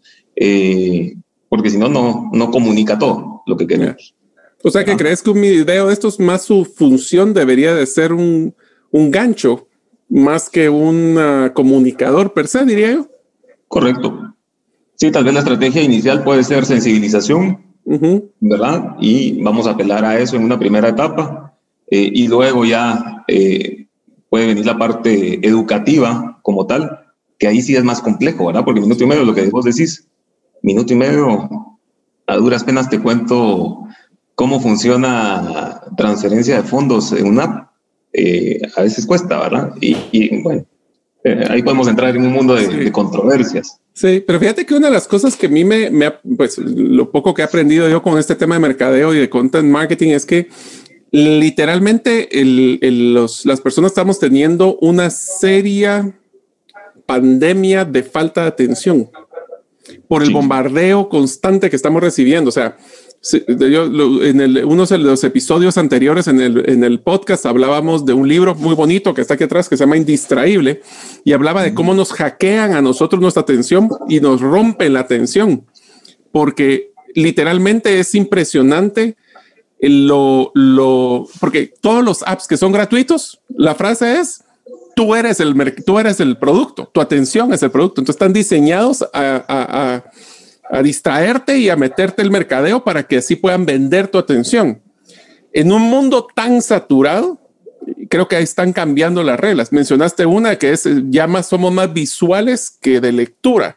[1.49, 1.89] porque si no,
[2.33, 4.15] no comunica todo lo que queremos.
[4.63, 8.13] O sea, que crees que un video de estos más su función debería de ser
[8.13, 8.55] un,
[8.91, 9.69] un gancho
[10.09, 11.19] más que un
[11.55, 13.09] comunicador per se, diría yo.
[13.69, 14.35] Correcto.
[14.95, 17.61] Sí, tal vez la estrategia inicial puede ser sensibilización,
[18.41, 18.97] ¿verdad?
[19.01, 21.55] Y vamos a apelar a eso en una primera etapa
[21.89, 23.87] eh, y luego ya eh,
[24.31, 27.01] puede venir la parte educativa como tal,
[27.39, 28.65] que ahí sí es más complejo, ¿verdad?
[28.65, 30.07] Porque minuto y medio, lo que vos decís,
[30.63, 31.49] minuto y medio,
[32.27, 33.87] a duras penas te cuento
[34.35, 37.71] cómo funciona transferencia de fondos en una app.
[38.13, 39.75] Eh, a veces cuesta, ¿verdad?
[39.81, 40.65] Y, bueno,
[41.49, 43.81] ahí podemos entrar en un mundo de, de controversias.
[43.93, 47.11] Sí, pero fíjate que una de las cosas que a mí me, me, pues lo
[47.13, 50.27] poco que he aprendido yo con este tema de mercadeo y de content marketing es
[50.27, 50.49] que
[51.13, 56.13] literalmente el, el, los, las personas estamos teniendo una seria
[57.07, 59.11] pandemia de falta de atención
[60.09, 62.49] por el bombardeo constante que estamos recibiendo.
[62.49, 62.77] O sea,
[63.33, 68.29] en el, uno de los episodios anteriores en el, en el podcast hablábamos de un
[68.29, 70.83] libro muy bonito que está aquí atrás que se llama Indistraíble
[71.25, 75.65] y hablaba de cómo nos hackean a nosotros nuestra atención y nos rompen la atención
[76.33, 79.17] porque literalmente es impresionante
[79.81, 84.44] lo, lo, porque todos los apps que son gratuitos, la frase es
[84.95, 85.55] tú eres el,
[85.85, 88.01] tú eres el producto, tu atención es el producto.
[88.01, 90.03] Entonces están diseñados a,
[90.83, 94.81] distraerte y a meterte el mercadeo para que así puedan vender tu atención.
[95.53, 97.39] En un mundo tan saturado,
[98.09, 99.73] creo que ahí están cambiando las reglas.
[99.73, 103.77] Mencionaste una que es ya más somos más visuales que de lectura.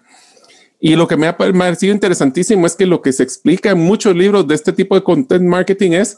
[0.79, 4.15] Y lo que me ha parecido interesantísimo es que lo que se explica en muchos
[4.15, 6.17] libros de este tipo de content marketing es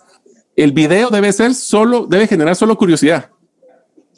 [0.55, 3.29] el video debe ser solo, debe generar solo curiosidad.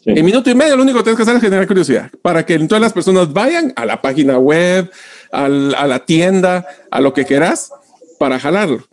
[0.05, 2.55] En minuto y medio lo único que tienes que hacer es generar curiosidad para que
[2.55, 4.89] entonces las personas vayan a la página web,
[5.31, 7.71] a la tienda, a lo que quieras
[8.21, 8.83] para jalarlo.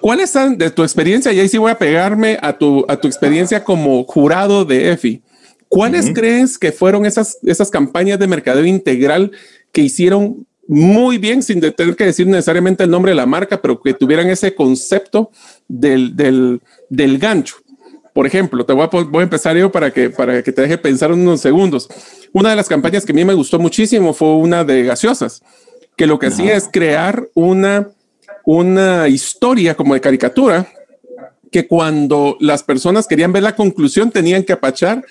[0.00, 1.32] ¿Cuáles son de tu experiencia?
[1.32, 5.22] Y ahí sí voy a pegarme a tu, a tu experiencia como jurado de EFI.
[5.68, 9.32] ¿Cuáles crees que fueron esas, esas campañas de mercadeo integral
[9.72, 13.80] que hicieron muy bien sin tener que decir necesariamente el nombre de la marca, pero
[13.80, 15.32] que tuvieran ese concepto
[15.66, 17.56] del, del, del gancho?
[18.12, 20.78] Por ejemplo, te voy a, voy a, empezar yo para que, para que te deje
[20.78, 21.88] pensar unos segundos.
[22.32, 25.42] Una de las campañas que a mí me gustó muchísimo fue una de gaseosas
[26.00, 27.90] que lo que hacía es crear una,
[28.46, 30.66] una historia como de caricatura
[31.52, 35.04] que cuando las personas querían ver la conclusión tenían que apachar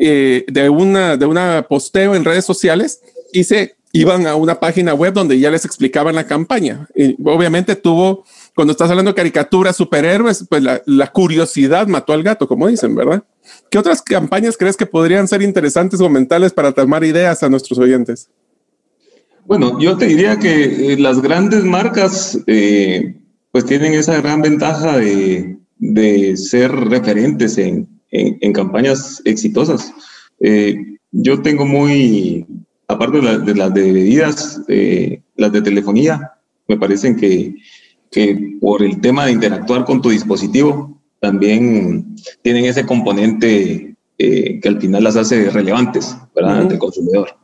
[0.00, 4.94] eh, de, una, de una posteo en redes sociales y se iban a una página
[4.94, 6.88] web donde ya les explicaban la campaña.
[6.94, 8.24] Y obviamente tuvo,
[8.54, 12.94] cuando estás hablando de caricaturas, superhéroes, pues la, la, curiosidad mató al gato, como dicen,
[12.94, 13.24] ¿verdad?
[13.70, 17.78] ¿Qué otras campañas crees que podrían ser interesantes o mentales para tomar ideas a nuestros
[17.78, 18.28] oyentes?
[19.44, 23.16] Bueno, yo te diría que eh, las grandes marcas eh,
[23.50, 29.92] pues tienen esa gran ventaja de, de ser referentes en, en, campañas exitosas.
[30.40, 30.76] Eh,
[31.10, 32.46] yo tengo muy,
[32.86, 34.60] aparte de, las de bebidas,
[35.36, 36.32] las de telefonía,
[36.68, 37.54] me parecen que,
[38.12, 44.80] que por el tema de interactuar con tu dispositivo, también tienen ese componente que al
[44.80, 47.36] final las hace relevantes para el consumidor.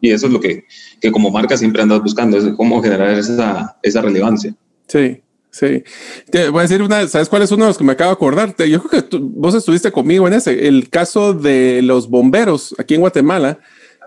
[0.00, 0.64] Y eso es lo que,
[1.00, 4.54] que como marca siempre andas buscando, es cómo generar esa, esa relevancia.
[4.86, 5.82] Sí, Sí,
[6.30, 8.14] te voy a decir una, ¿sabes cuál es uno de los que me acabo de
[8.14, 8.70] acordarte?
[8.70, 13.00] Yo creo que vos estuviste conmigo en ese, el caso de los bomberos aquí en
[13.00, 13.58] Guatemala,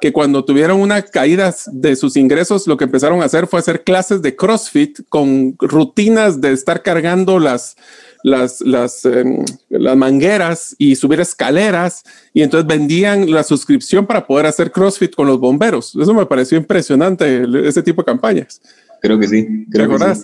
[0.04, 3.86] que cuando tuvieron una caída de sus ingresos, lo que empezaron a hacer fue hacer
[3.86, 7.78] clases de CrossFit con rutinas de estar cargando las,
[8.22, 14.46] las, las, em, las mangueras y subir escaleras y entonces vendían la suscripción para poder
[14.46, 15.96] hacer CrossFit con los bomberos.
[15.96, 18.60] Eso me pareció impresionante, ese tipo de campañas.
[19.02, 19.66] Creo que sí.
[19.72, 20.16] Creo ¿Te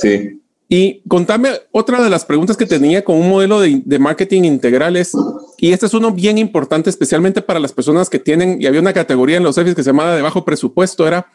[0.00, 0.37] sí.
[0.68, 4.96] Y contame otra de las preguntas que tenía con un modelo de, de, marketing integral
[4.96, 5.12] es,
[5.56, 8.92] y este es uno bien importante, especialmente para las personas que tienen, y había una
[8.92, 11.28] categoría en los EFIs que se llamaba de bajo presupuesto, era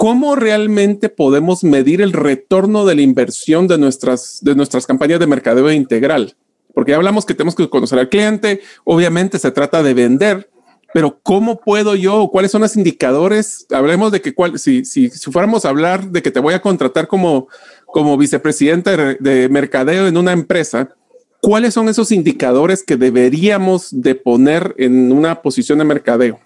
[0.00, 5.26] ¿cómo realmente podemos medir el retorno de la inversión de nuestras, de nuestras campañas de
[5.26, 6.36] mercadeo integral?
[6.72, 10.50] Porque ya hablamos que tenemos que conocer al cliente, obviamente se trata de vender,
[10.94, 12.30] pero ¿cómo puedo yo?
[12.32, 13.66] ¿Cuáles son los indicadores?
[13.70, 17.06] Hablemos de que si, si, si fuéramos a hablar de que te voy a contratar
[17.06, 17.48] como,
[17.92, 20.94] como vicepresidente de, de mercadeo en una empresa,
[21.40, 26.40] ¿cuáles son esos indicadores que deberíamos de poner en una posición de mercadeo?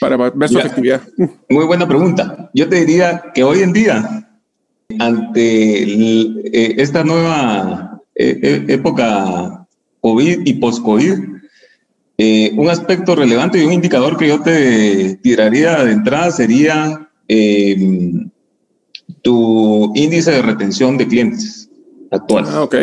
[0.00, 1.02] para ver su efectividad?
[1.48, 2.50] Muy buena pregunta.
[2.54, 4.28] Yo te diría que hoy en día,
[4.98, 9.66] ante eh, esta nueva eh, eh, época
[10.00, 11.18] COVID y post-COVID,
[12.56, 17.08] un aspecto relevante y un indicador que yo te tiraría de entrada sería
[19.22, 21.68] tu índice de retención de clientes
[22.10, 22.44] actual.
[22.48, 22.74] Ah, ok.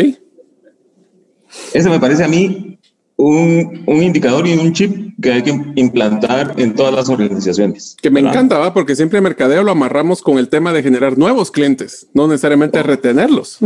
[1.73, 2.79] Ese me parece a mí
[3.17, 7.95] un, un, indicador y un chip que hay que implantar en todas las organizaciones.
[8.01, 8.73] Que me encanta, ¿va?
[8.73, 13.59] porque siempre mercadeo lo amarramos con el tema de generar nuevos clientes, no necesariamente retenerlos.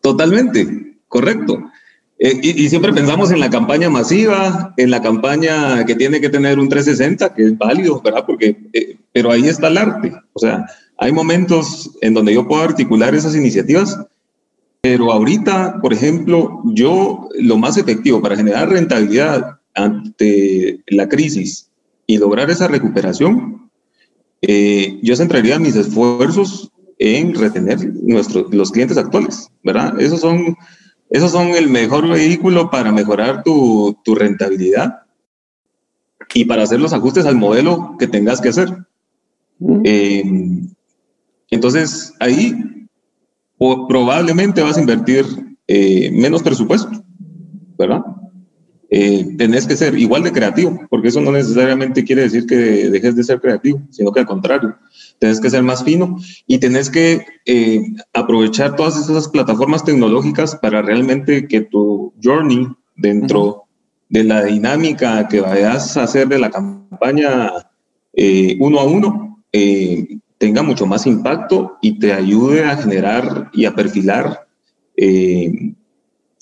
[0.00, 1.70] Totalmente, correcto.
[2.18, 6.58] Eh, y, siempre pensamos en la campaña masiva, en la campaña que tiene que tener
[6.58, 8.24] un 360, que es válido, ¿verdad?
[8.26, 10.14] Porque, eh, pero ahí está el arte.
[10.32, 10.64] O sea,
[10.98, 13.98] hay momentos en donde yo puedo articular esas iniciativas,
[14.80, 21.70] pero ahorita, por ejemplo, yo lo más efectivo para generar rentabilidad ante la crisis
[22.06, 23.70] y lograr esa recuperación,
[24.42, 30.00] eh, yo centraría mis esfuerzos en retener nuestros, los clientes actuales, ¿verdad?
[30.00, 30.56] Esos son
[31.08, 35.02] esos son el mejor vehículo para mejorar tu, tu rentabilidad
[36.34, 38.76] y para hacer los ajustes al modelo que tengas que hacer.
[39.84, 40.24] Eh,
[41.50, 42.54] entonces, ahí
[43.58, 45.24] probablemente vas a invertir
[45.66, 46.90] eh, menos presupuesto,
[47.78, 48.02] ¿verdad?
[48.88, 53.16] Eh, tenés que ser igual de creativo, porque eso no necesariamente quiere decir que dejes
[53.16, 54.76] de ser creativo, sino que al contrario,
[55.18, 56.16] tenés que ser más fino
[56.46, 57.82] y tenés que eh,
[58.12, 63.64] aprovechar todas esas plataformas tecnológicas para realmente que tu journey dentro
[64.08, 67.50] de la dinámica que vayas a hacer de la campaña
[68.12, 69.42] eh, uno a uno
[70.38, 74.46] tenga mucho más impacto y te ayude a generar y a perfilar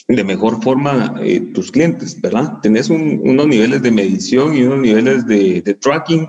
[0.09, 2.61] de mejor forma eh, tus clientes, ¿verdad?
[2.61, 6.29] Tenés unos niveles de medición y unos niveles de, tracking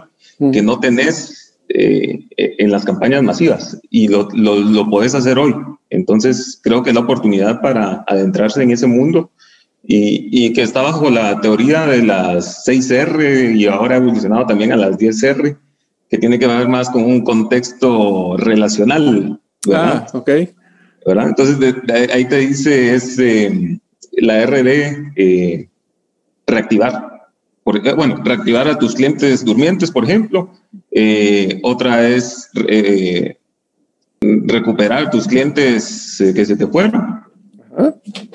[0.51, 5.53] que no tenés eh, en las campañas masivas y lo, lo, lo, podés hacer hoy.
[5.89, 9.31] Entonces, creo que es la oportunidad para adentrarse en ese mundo
[9.83, 14.71] y, y que está bajo la teoría de las 6R y ahora ha evolucionado también
[14.71, 15.57] a las 10R,
[16.09, 19.39] que tiene que ver más con un contexto relacional.
[19.65, 20.07] ¿verdad?
[20.13, 20.29] Ah, ok.
[21.05, 21.75] Entonces,
[22.11, 23.79] ahí te dice, es eh,
[24.13, 25.69] la RD eh,
[26.47, 27.27] reactivar.
[27.83, 30.51] Eh, bueno, reactivar a tus clientes durmientes, por ejemplo.
[31.63, 32.49] otra es
[34.19, 37.23] recuperar tus clientes que se te fueron.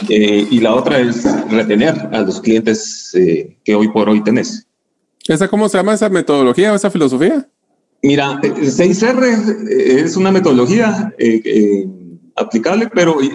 [0.08, 3.12] y la otra es retener a los clientes
[3.64, 4.66] que hoy por hoy tenés.
[5.26, 7.48] ¿Esa cómo se llama esa metodología o esa filosofía?
[8.02, 11.12] Mira, 6R es una metodología
[12.40, 13.30] aplicable, pero eh,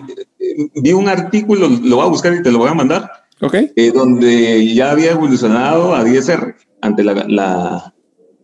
[0.75, 3.09] vi un artículo, lo voy a buscar y te lo voy a mandar,
[3.41, 3.71] okay.
[3.75, 7.93] Eh, donde ya había evolucionado a 10R ante la, la,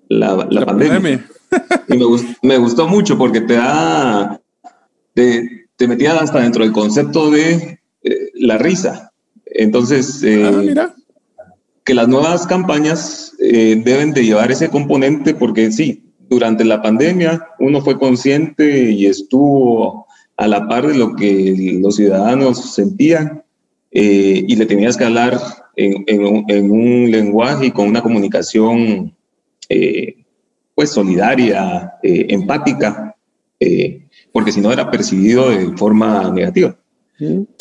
[0.09, 1.26] la, pandemia.
[1.88, 2.05] y me,
[2.41, 4.39] me, gustó mucho porque te da,
[5.13, 9.11] te, te, metía hasta dentro del concepto de eh, la risa.
[9.45, 10.24] Entonces,
[10.78, 10.93] ah,
[11.84, 17.82] que las nuevas campañas deben de llevar ese componente porque sí, durante la pandemia uno
[17.82, 20.07] fue consciente y estuvo
[20.38, 23.43] a la par de lo que los ciudadanos sentían
[23.91, 25.38] eh, y le tenías que hablar
[25.75, 29.13] en, un, lenguaje y con una comunicación
[29.67, 30.23] eh,
[30.73, 33.15] pues solidaria, eh, empática,
[34.32, 36.77] porque si no era percibido de forma negativa.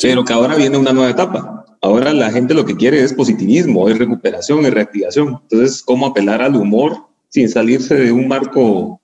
[0.01, 1.65] Pero que ahora viene una nueva etapa.
[1.81, 5.39] Ahora la gente lo que quiere es positivismo, es recuperación, es reactivación.
[5.43, 9.01] Entonces, ¿cómo apelar al humor sin salirse de un marco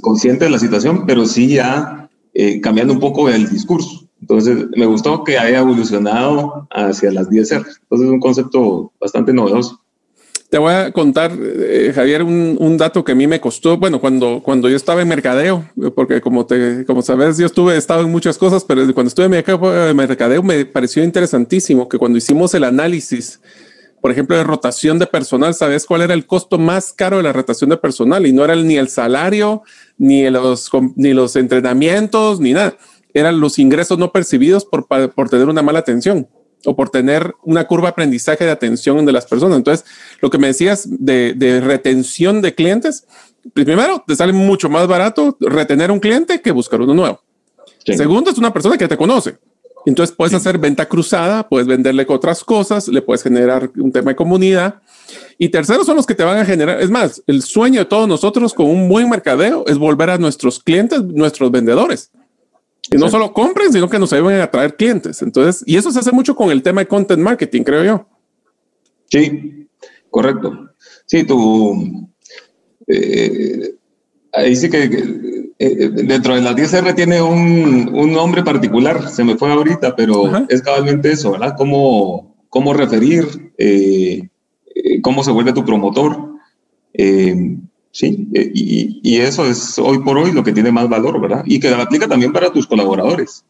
[0.00, 2.08] consciente de la situación, pero sí ya
[2.40, 4.08] eh, cambiando un poco el discurso.
[4.20, 7.58] Entonces, me gustó que haya evolucionado hacia las 10 R.
[7.58, 9.80] Entonces, es un concepto bastante novedoso.
[10.48, 14.40] Te voy a contar, eh, Javier, un, dato que a mí me costó, bueno, cuando,
[14.42, 18.10] cuando yo estaba en mercadeo, porque como, te, como sabes, yo estuve, he estado en
[18.10, 23.40] muchas cosas, pero cuando estuve en mercadeo me pareció interesantísimo que cuando hicimos el análisis
[24.00, 27.32] por ejemplo, de rotación de personal, ¿sabes cuál era el costo más caro de la
[27.32, 28.26] rotación de personal?
[28.26, 29.62] Y no era ni el salario,
[29.96, 32.76] ni los, ni los entrenamientos, ni nada.
[33.14, 36.28] Eran los ingresos no percibidos por, por tener una mala atención
[36.64, 39.58] o por tener una curva de aprendizaje de atención de las personas.
[39.58, 39.86] Entonces,
[40.20, 43.06] lo que me decías de, de retención de clientes,
[43.54, 47.22] primero, te sale mucho más barato retener un cliente que buscar uno nuevo.
[47.84, 49.38] Segundo, es una persona que te conoce.
[49.88, 54.16] Entonces puedes hacer venta cruzada, puedes venderle otras cosas, le puedes generar un tema de
[54.16, 54.82] comunidad.
[55.38, 56.82] Y terceros son los que te van a generar.
[56.82, 60.62] Es más, el sueño de todos nosotros con un buen mercadeo es volver a nuestros
[60.62, 62.10] clientes, nuestros vendedores.
[62.90, 65.22] Y no solo compren, sino que nos ayuden a traer clientes.
[65.22, 68.06] Entonces, y eso se hace mucho con el tema de content marketing, creo yo.
[69.06, 69.68] Sí,
[70.10, 70.68] correcto.
[71.06, 72.10] Sí, tú,
[72.86, 73.74] eh,
[74.32, 74.84] ahí sí que
[75.58, 80.46] eh, dentro de las 10R tiene un, un, nombre particular, se me fue ahorita, pero
[80.48, 81.54] es cabalmente eso, ¿verdad?
[81.56, 84.28] Cómo, cómo referir, eh,
[84.74, 86.16] eh, cómo se vuelve tu promotor.
[86.94, 91.42] sí, y, y, eso es hoy por hoy lo que tiene más valor, ¿verdad?
[91.44, 93.44] Y que lo aplica también para tus colaboradores.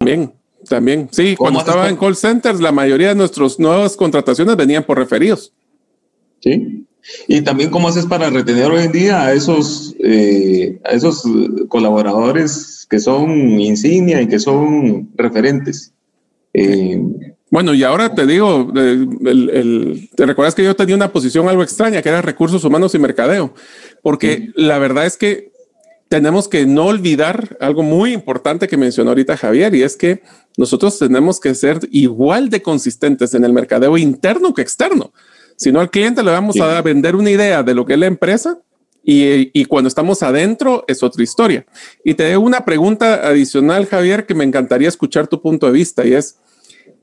[0.00, 0.32] Bien,
[0.68, 4.98] También, sí, cuando estaba en call centers, la mayoría de nuestras nuevas contrataciones venían por
[4.98, 5.52] referidos.
[6.40, 6.86] Sí.
[7.26, 11.22] Y también cómo haces para retener hoy en día a esos, eh, a esos
[11.68, 15.92] colaboradores que son insignia y que son referentes.
[16.54, 17.00] Eh,
[17.50, 22.08] bueno, y ahora te digo, te recuerdas que yo tenía una posición algo extraña, que
[22.10, 23.54] era recursos humanos y mercadeo,
[24.02, 25.50] porque la verdad es que
[26.08, 30.22] tenemos que no olvidar algo muy importante que mencionó ahorita Javier, y es que
[30.58, 35.12] nosotros tenemos que ser igual de consistentes en el mercadeo interno que externo.
[35.58, 38.06] Si no, al cliente le vamos a vender una idea de lo que es la
[38.06, 38.58] empresa
[39.02, 41.66] y, y, cuando estamos adentro es otra historia.
[42.04, 46.06] Y te doy una pregunta adicional, Javier, que me encantaría escuchar tu punto de vista
[46.06, 46.38] y es,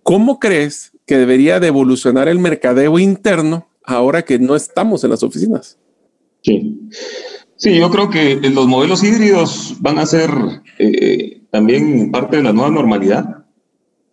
[0.03, 5.21] ¿cómo crees que debería de evolucionar el mercadeo interno ahora que no estamos en las
[5.21, 5.77] oficinas?
[6.41, 6.79] Sí.
[7.57, 10.29] Sí, yo creo que los modelos híbridos van a ser
[10.77, 13.45] eh, también parte de la nueva normalidad.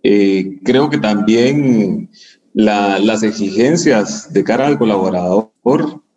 [0.02, 2.10] Eh, creo que también
[2.54, 5.50] las exigencias de cara al colaborador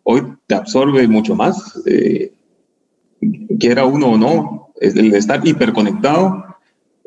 [0.08, 2.32] hoy te absorbe mucho más, eh,
[3.58, 6.44] quiera uno o no, el estar hiperconectado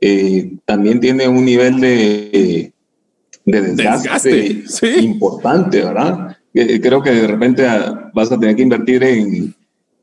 [0.02, 2.74] eh, también tiene un nivel de,
[3.46, 4.64] de desgaste,
[5.02, 6.38] importante, ¿verdad?
[6.52, 7.66] creo que de repente
[8.14, 9.54] vas a tener que invertir en,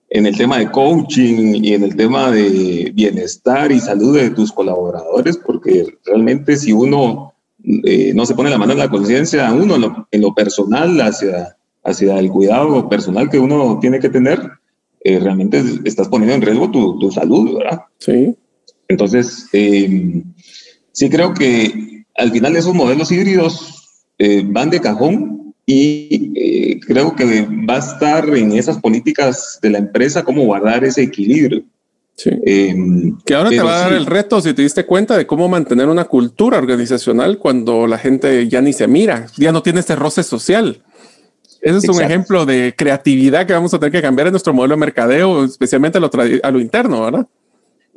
[0.08, 4.52] en el tema de coaching y en el tema de bienestar y salud de tus
[4.52, 7.34] colaboradores, porque realmente si uno
[7.66, 12.18] eh, no se pone la mano en la conciencia, uno en lo, personal hacia, hacia
[12.18, 14.38] el cuidado personal que uno tiene que tener,
[15.02, 17.80] eh, realmente estás poniendo en riesgo tu, tu salud, ¿verdad?
[17.98, 18.36] Sí.
[18.86, 20.22] Entonces, eh,
[20.92, 23.72] sí creo que al final esos modelos híbridos
[24.46, 30.24] van de cajón y creo que va a estar en esas políticas de la empresa
[30.24, 31.64] cómo guardar ese equilibrio.
[32.16, 32.30] Sí.
[32.46, 35.48] Em, que ahora te va a dar el reto si te diste cuenta de cómo
[35.48, 39.96] mantener una cultura organizacional cuando la gente ya ni se mira, ya no tiene este
[39.96, 40.82] roce social.
[41.60, 44.74] Ese es un ejemplo de creatividad que vamos a tener que cambiar en nuestro modelo
[44.74, 46.10] de mercadeo, especialmente a lo,
[46.42, 47.26] a lo interno, ¿verdad?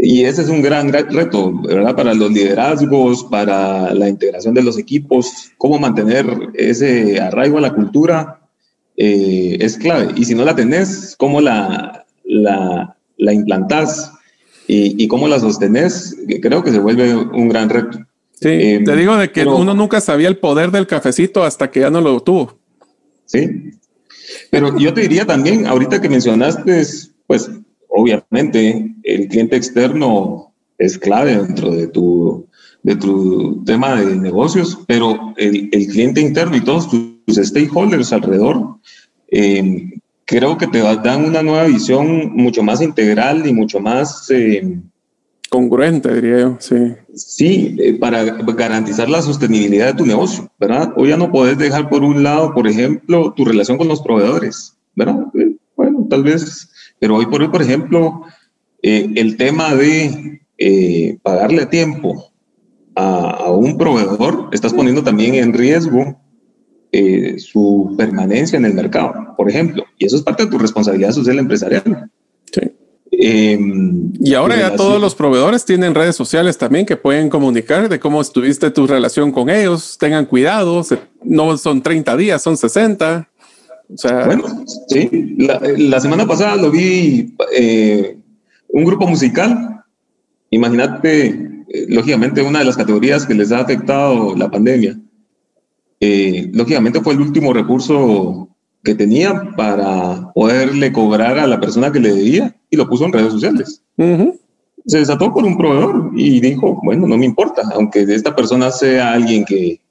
[0.02, 1.94] Y ese es un gran, reto, ¿verdad?
[1.94, 7.74] Para los liderazgos, para la integración de los equipos, cómo mantener ese arraigo a la
[7.74, 8.40] cultura
[8.96, 10.14] eh, es clave.
[10.16, 14.12] Y si no la tenés, cómo la, la la implantás
[14.68, 18.00] y, y, cómo la sostenés, creo que se vuelve un gran reto.
[18.34, 21.82] Sí, eh, te digo de que uno nunca sabía el poder del cafecito hasta que
[21.82, 22.58] ya no lo tuvo.
[23.26, 23.72] Sí,
[24.50, 26.84] pero yo te diría también, ahorita que mencionaste,
[27.28, 27.52] pues
[27.88, 32.48] obviamente el cliente externo es clave dentro de tu,
[32.84, 38.78] de tu tema de negocios, pero el, el cliente interno y todos tus stakeholders alrededor
[39.32, 39.92] eh,
[40.30, 44.30] creo que te dan una nueva visión mucho más integral y mucho más...
[44.30, 44.80] Eh,
[45.50, 46.76] Congruente, diría yo, sí.
[47.16, 50.94] Sí, eh, para garantizar la sostenibilidad de tu negocio, ¿verdad?
[50.96, 54.78] Hoy ya no puedes dejar por un lado, por ejemplo, tu relación con los proveedores,
[54.96, 55.26] ¿verdad?
[55.34, 56.70] Eh, bueno, tal vez,
[57.00, 58.22] pero hoy por hoy, por ejemplo,
[58.84, 60.40] el tema de
[61.24, 62.32] pagarle a tiempo
[62.94, 66.22] a, a un proveedor, estás poniendo también en riesgo
[66.92, 69.84] eh, su permanencia en el mercado, por ejemplo.
[70.00, 72.10] Y eso es parte de tu responsabilidad social empresarial.
[72.52, 72.62] Sí.
[73.12, 78.00] Em, y ahora ya todos los proveedores tienen redes sociales también que pueden comunicar de
[78.00, 79.98] cómo estuviste tu relación con ellos.
[80.00, 80.84] Tengan cuidado,
[81.24, 83.30] no son 30 días, son 60.
[83.94, 84.44] O sea, bueno,
[84.88, 85.36] sí.
[85.78, 88.18] La, semana pasada lo vi eh,
[88.70, 89.84] un grupo musical.
[90.50, 94.98] Imagínate, eh, lógicamente, una de las categorías que les ha afectado la pandemia
[96.00, 98.50] eh, lógicamente fue el último recurso
[98.84, 103.14] que tenía para poderle cobrar a la persona que le debía y lo puso en
[103.14, 103.84] redes sociales.
[104.86, 109.12] Se desató por un proveedor y dijo, bueno, no me importa, aunque esta persona sea
[109.12, 109.82] alguien que,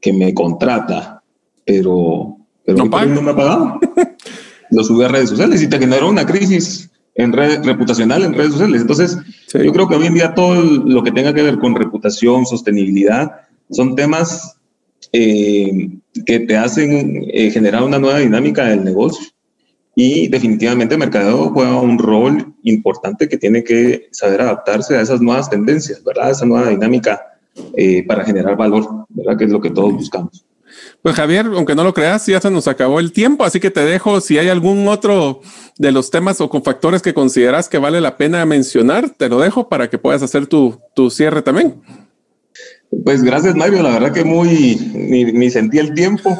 [0.00, 1.22] que me contrata,
[1.66, 3.80] pero, pero no, me ha pagado.
[4.70, 8.52] lo sube a redes sociales y te generó una crisis en red, reputacional en redes
[8.52, 8.80] sociales.
[8.80, 9.18] Entonces,
[9.52, 13.32] yo creo que hoy en día todo lo que tenga que ver con reputación, sostenibilidad,
[13.70, 14.57] son temas
[15.12, 15.88] eh,
[16.26, 19.26] que te hacen eh, generar una nueva dinámica del negocio.
[19.94, 25.20] Y definitivamente el mercadeo juega un rol importante que tiene que saber adaptarse a esas
[25.20, 26.30] nuevas tendencias, ¿verdad?
[26.30, 27.20] Esa nueva dinámica
[27.76, 29.36] eh, para generar valor, ¿verdad?
[29.36, 30.44] Que es lo que todos buscamos.
[31.02, 33.80] Pues Javier, aunque no lo creas, ya se nos acabó el tiempo, así que te
[33.80, 35.40] dejo, si hay algún otro
[35.78, 39.40] de los temas o con factores que consideras que vale la pena mencionar, te lo
[39.40, 41.80] dejo para que puedas hacer tu, tu cierre también.
[43.04, 43.82] Pues gracias, Mario.
[43.82, 46.38] La verdad que muy, ni, sentí el tiempo,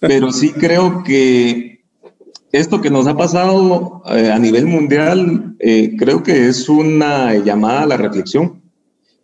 [0.00, 1.84] pero sí creo que
[2.52, 7.82] esto que nos ha pasado eh, a nivel mundial, eh, creo que es una llamada
[7.82, 8.62] a la reflexión.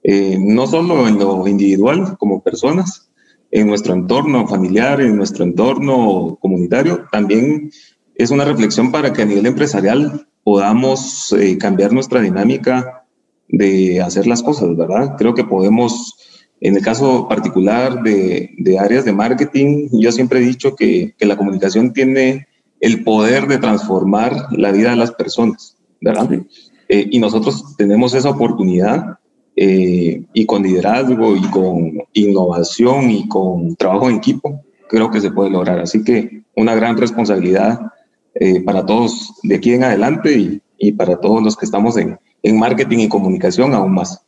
[0.04, 3.12] eh, no solo en lo individual como personas,
[3.52, 7.70] en nuestro entorno familiar, en nuestro entorno comunitario, también
[8.14, 13.04] es una reflexión para que a nivel empresarial podamos eh, cambiar nuestra dinámica
[13.48, 15.16] de hacer las cosas, ¿verdad?
[15.18, 16.16] Creo que podemos,
[16.64, 21.26] en el caso particular de, de áreas de marketing, yo siempre he dicho que, que,
[21.26, 22.46] la comunicación tiene
[22.78, 26.30] el poder de transformar la vida de las personas, ¿verdad?
[26.88, 29.18] Eh, y nosotros tenemos esa oportunidad
[29.56, 35.32] eh, y con liderazgo y con innovación y con trabajo en equipo, creo que se
[35.32, 35.80] puede lograr.
[35.80, 37.80] Así que una gran responsabilidad
[38.36, 42.20] eh, para todos de aquí en adelante y, y para todos los que estamos en,
[42.44, 44.24] en marketing y comunicación aún más.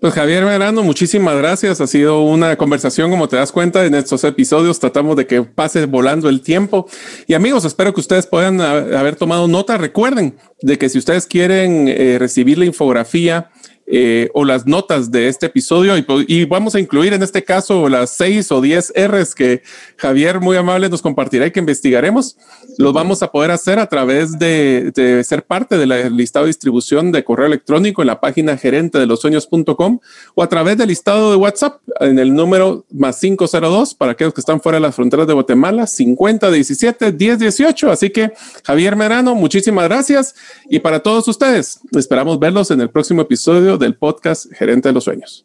[0.00, 1.78] Pues Javier Verano, muchísimas gracias.
[1.82, 5.84] Ha sido una conversación, como te das cuenta, en estos episodios tratamos de que pase
[5.84, 6.88] volando el tiempo.
[7.26, 9.76] Y amigos, espero que ustedes puedan haber tomado nota.
[9.76, 13.50] Recuerden de que si ustedes quieren eh, recibir la infografía
[13.92, 18.10] eh, o las notas de este episodio y, vamos a incluir en este caso las
[18.10, 19.62] seis o diez R's que
[19.96, 22.36] Javier muy amable nos compartirá y que investigaremos.
[22.78, 24.92] Los vamos a poder hacer a través de,
[25.24, 29.20] ser parte del listado de distribución de correo electrónico en la página gerente de los
[29.20, 29.98] sueños.com
[30.36, 34.40] o a través del listado de WhatsApp en el número más 502 para aquellos que
[34.40, 37.90] están fuera de las fronteras de Guatemala 5017 1018.
[37.90, 38.32] Así que
[38.64, 40.36] Javier Merano, muchísimas gracias
[40.68, 45.04] y para todos ustedes esperamos verlos en el próximo episodio del podcast Gerente de los
[45.04, 45.44] Sueños.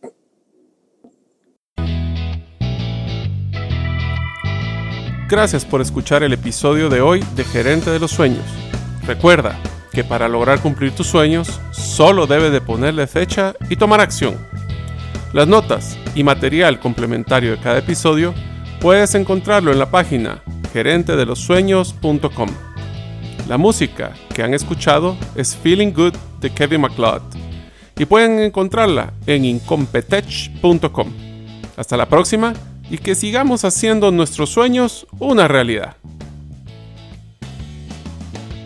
[5.27, 8.45] Gracias por escuchar el episodio de hoy de Gerente de los Sueños.
[9.07, 9.59] Recuerda
[9.91, 14.37] que para lograr cumplir tus sueños, solo debes de ponerle fecha y tomar acción.
[15.33, 18.35] Las notas y material complementario de cada episodio
[18.79, 22.49] puedes encontrarlo en la página gerentedelosueños.com.
[23.47, 27.23] La música que han escuchado es Feeling Good de Kevin MacLeod
[27.97, 31.13] y pueden encontrarla en incompetech.com.
[31.77, 32.53] Hasta la próxima
[32.89, 35.95] y que sigamos haciendo nuestros sueños una realidad.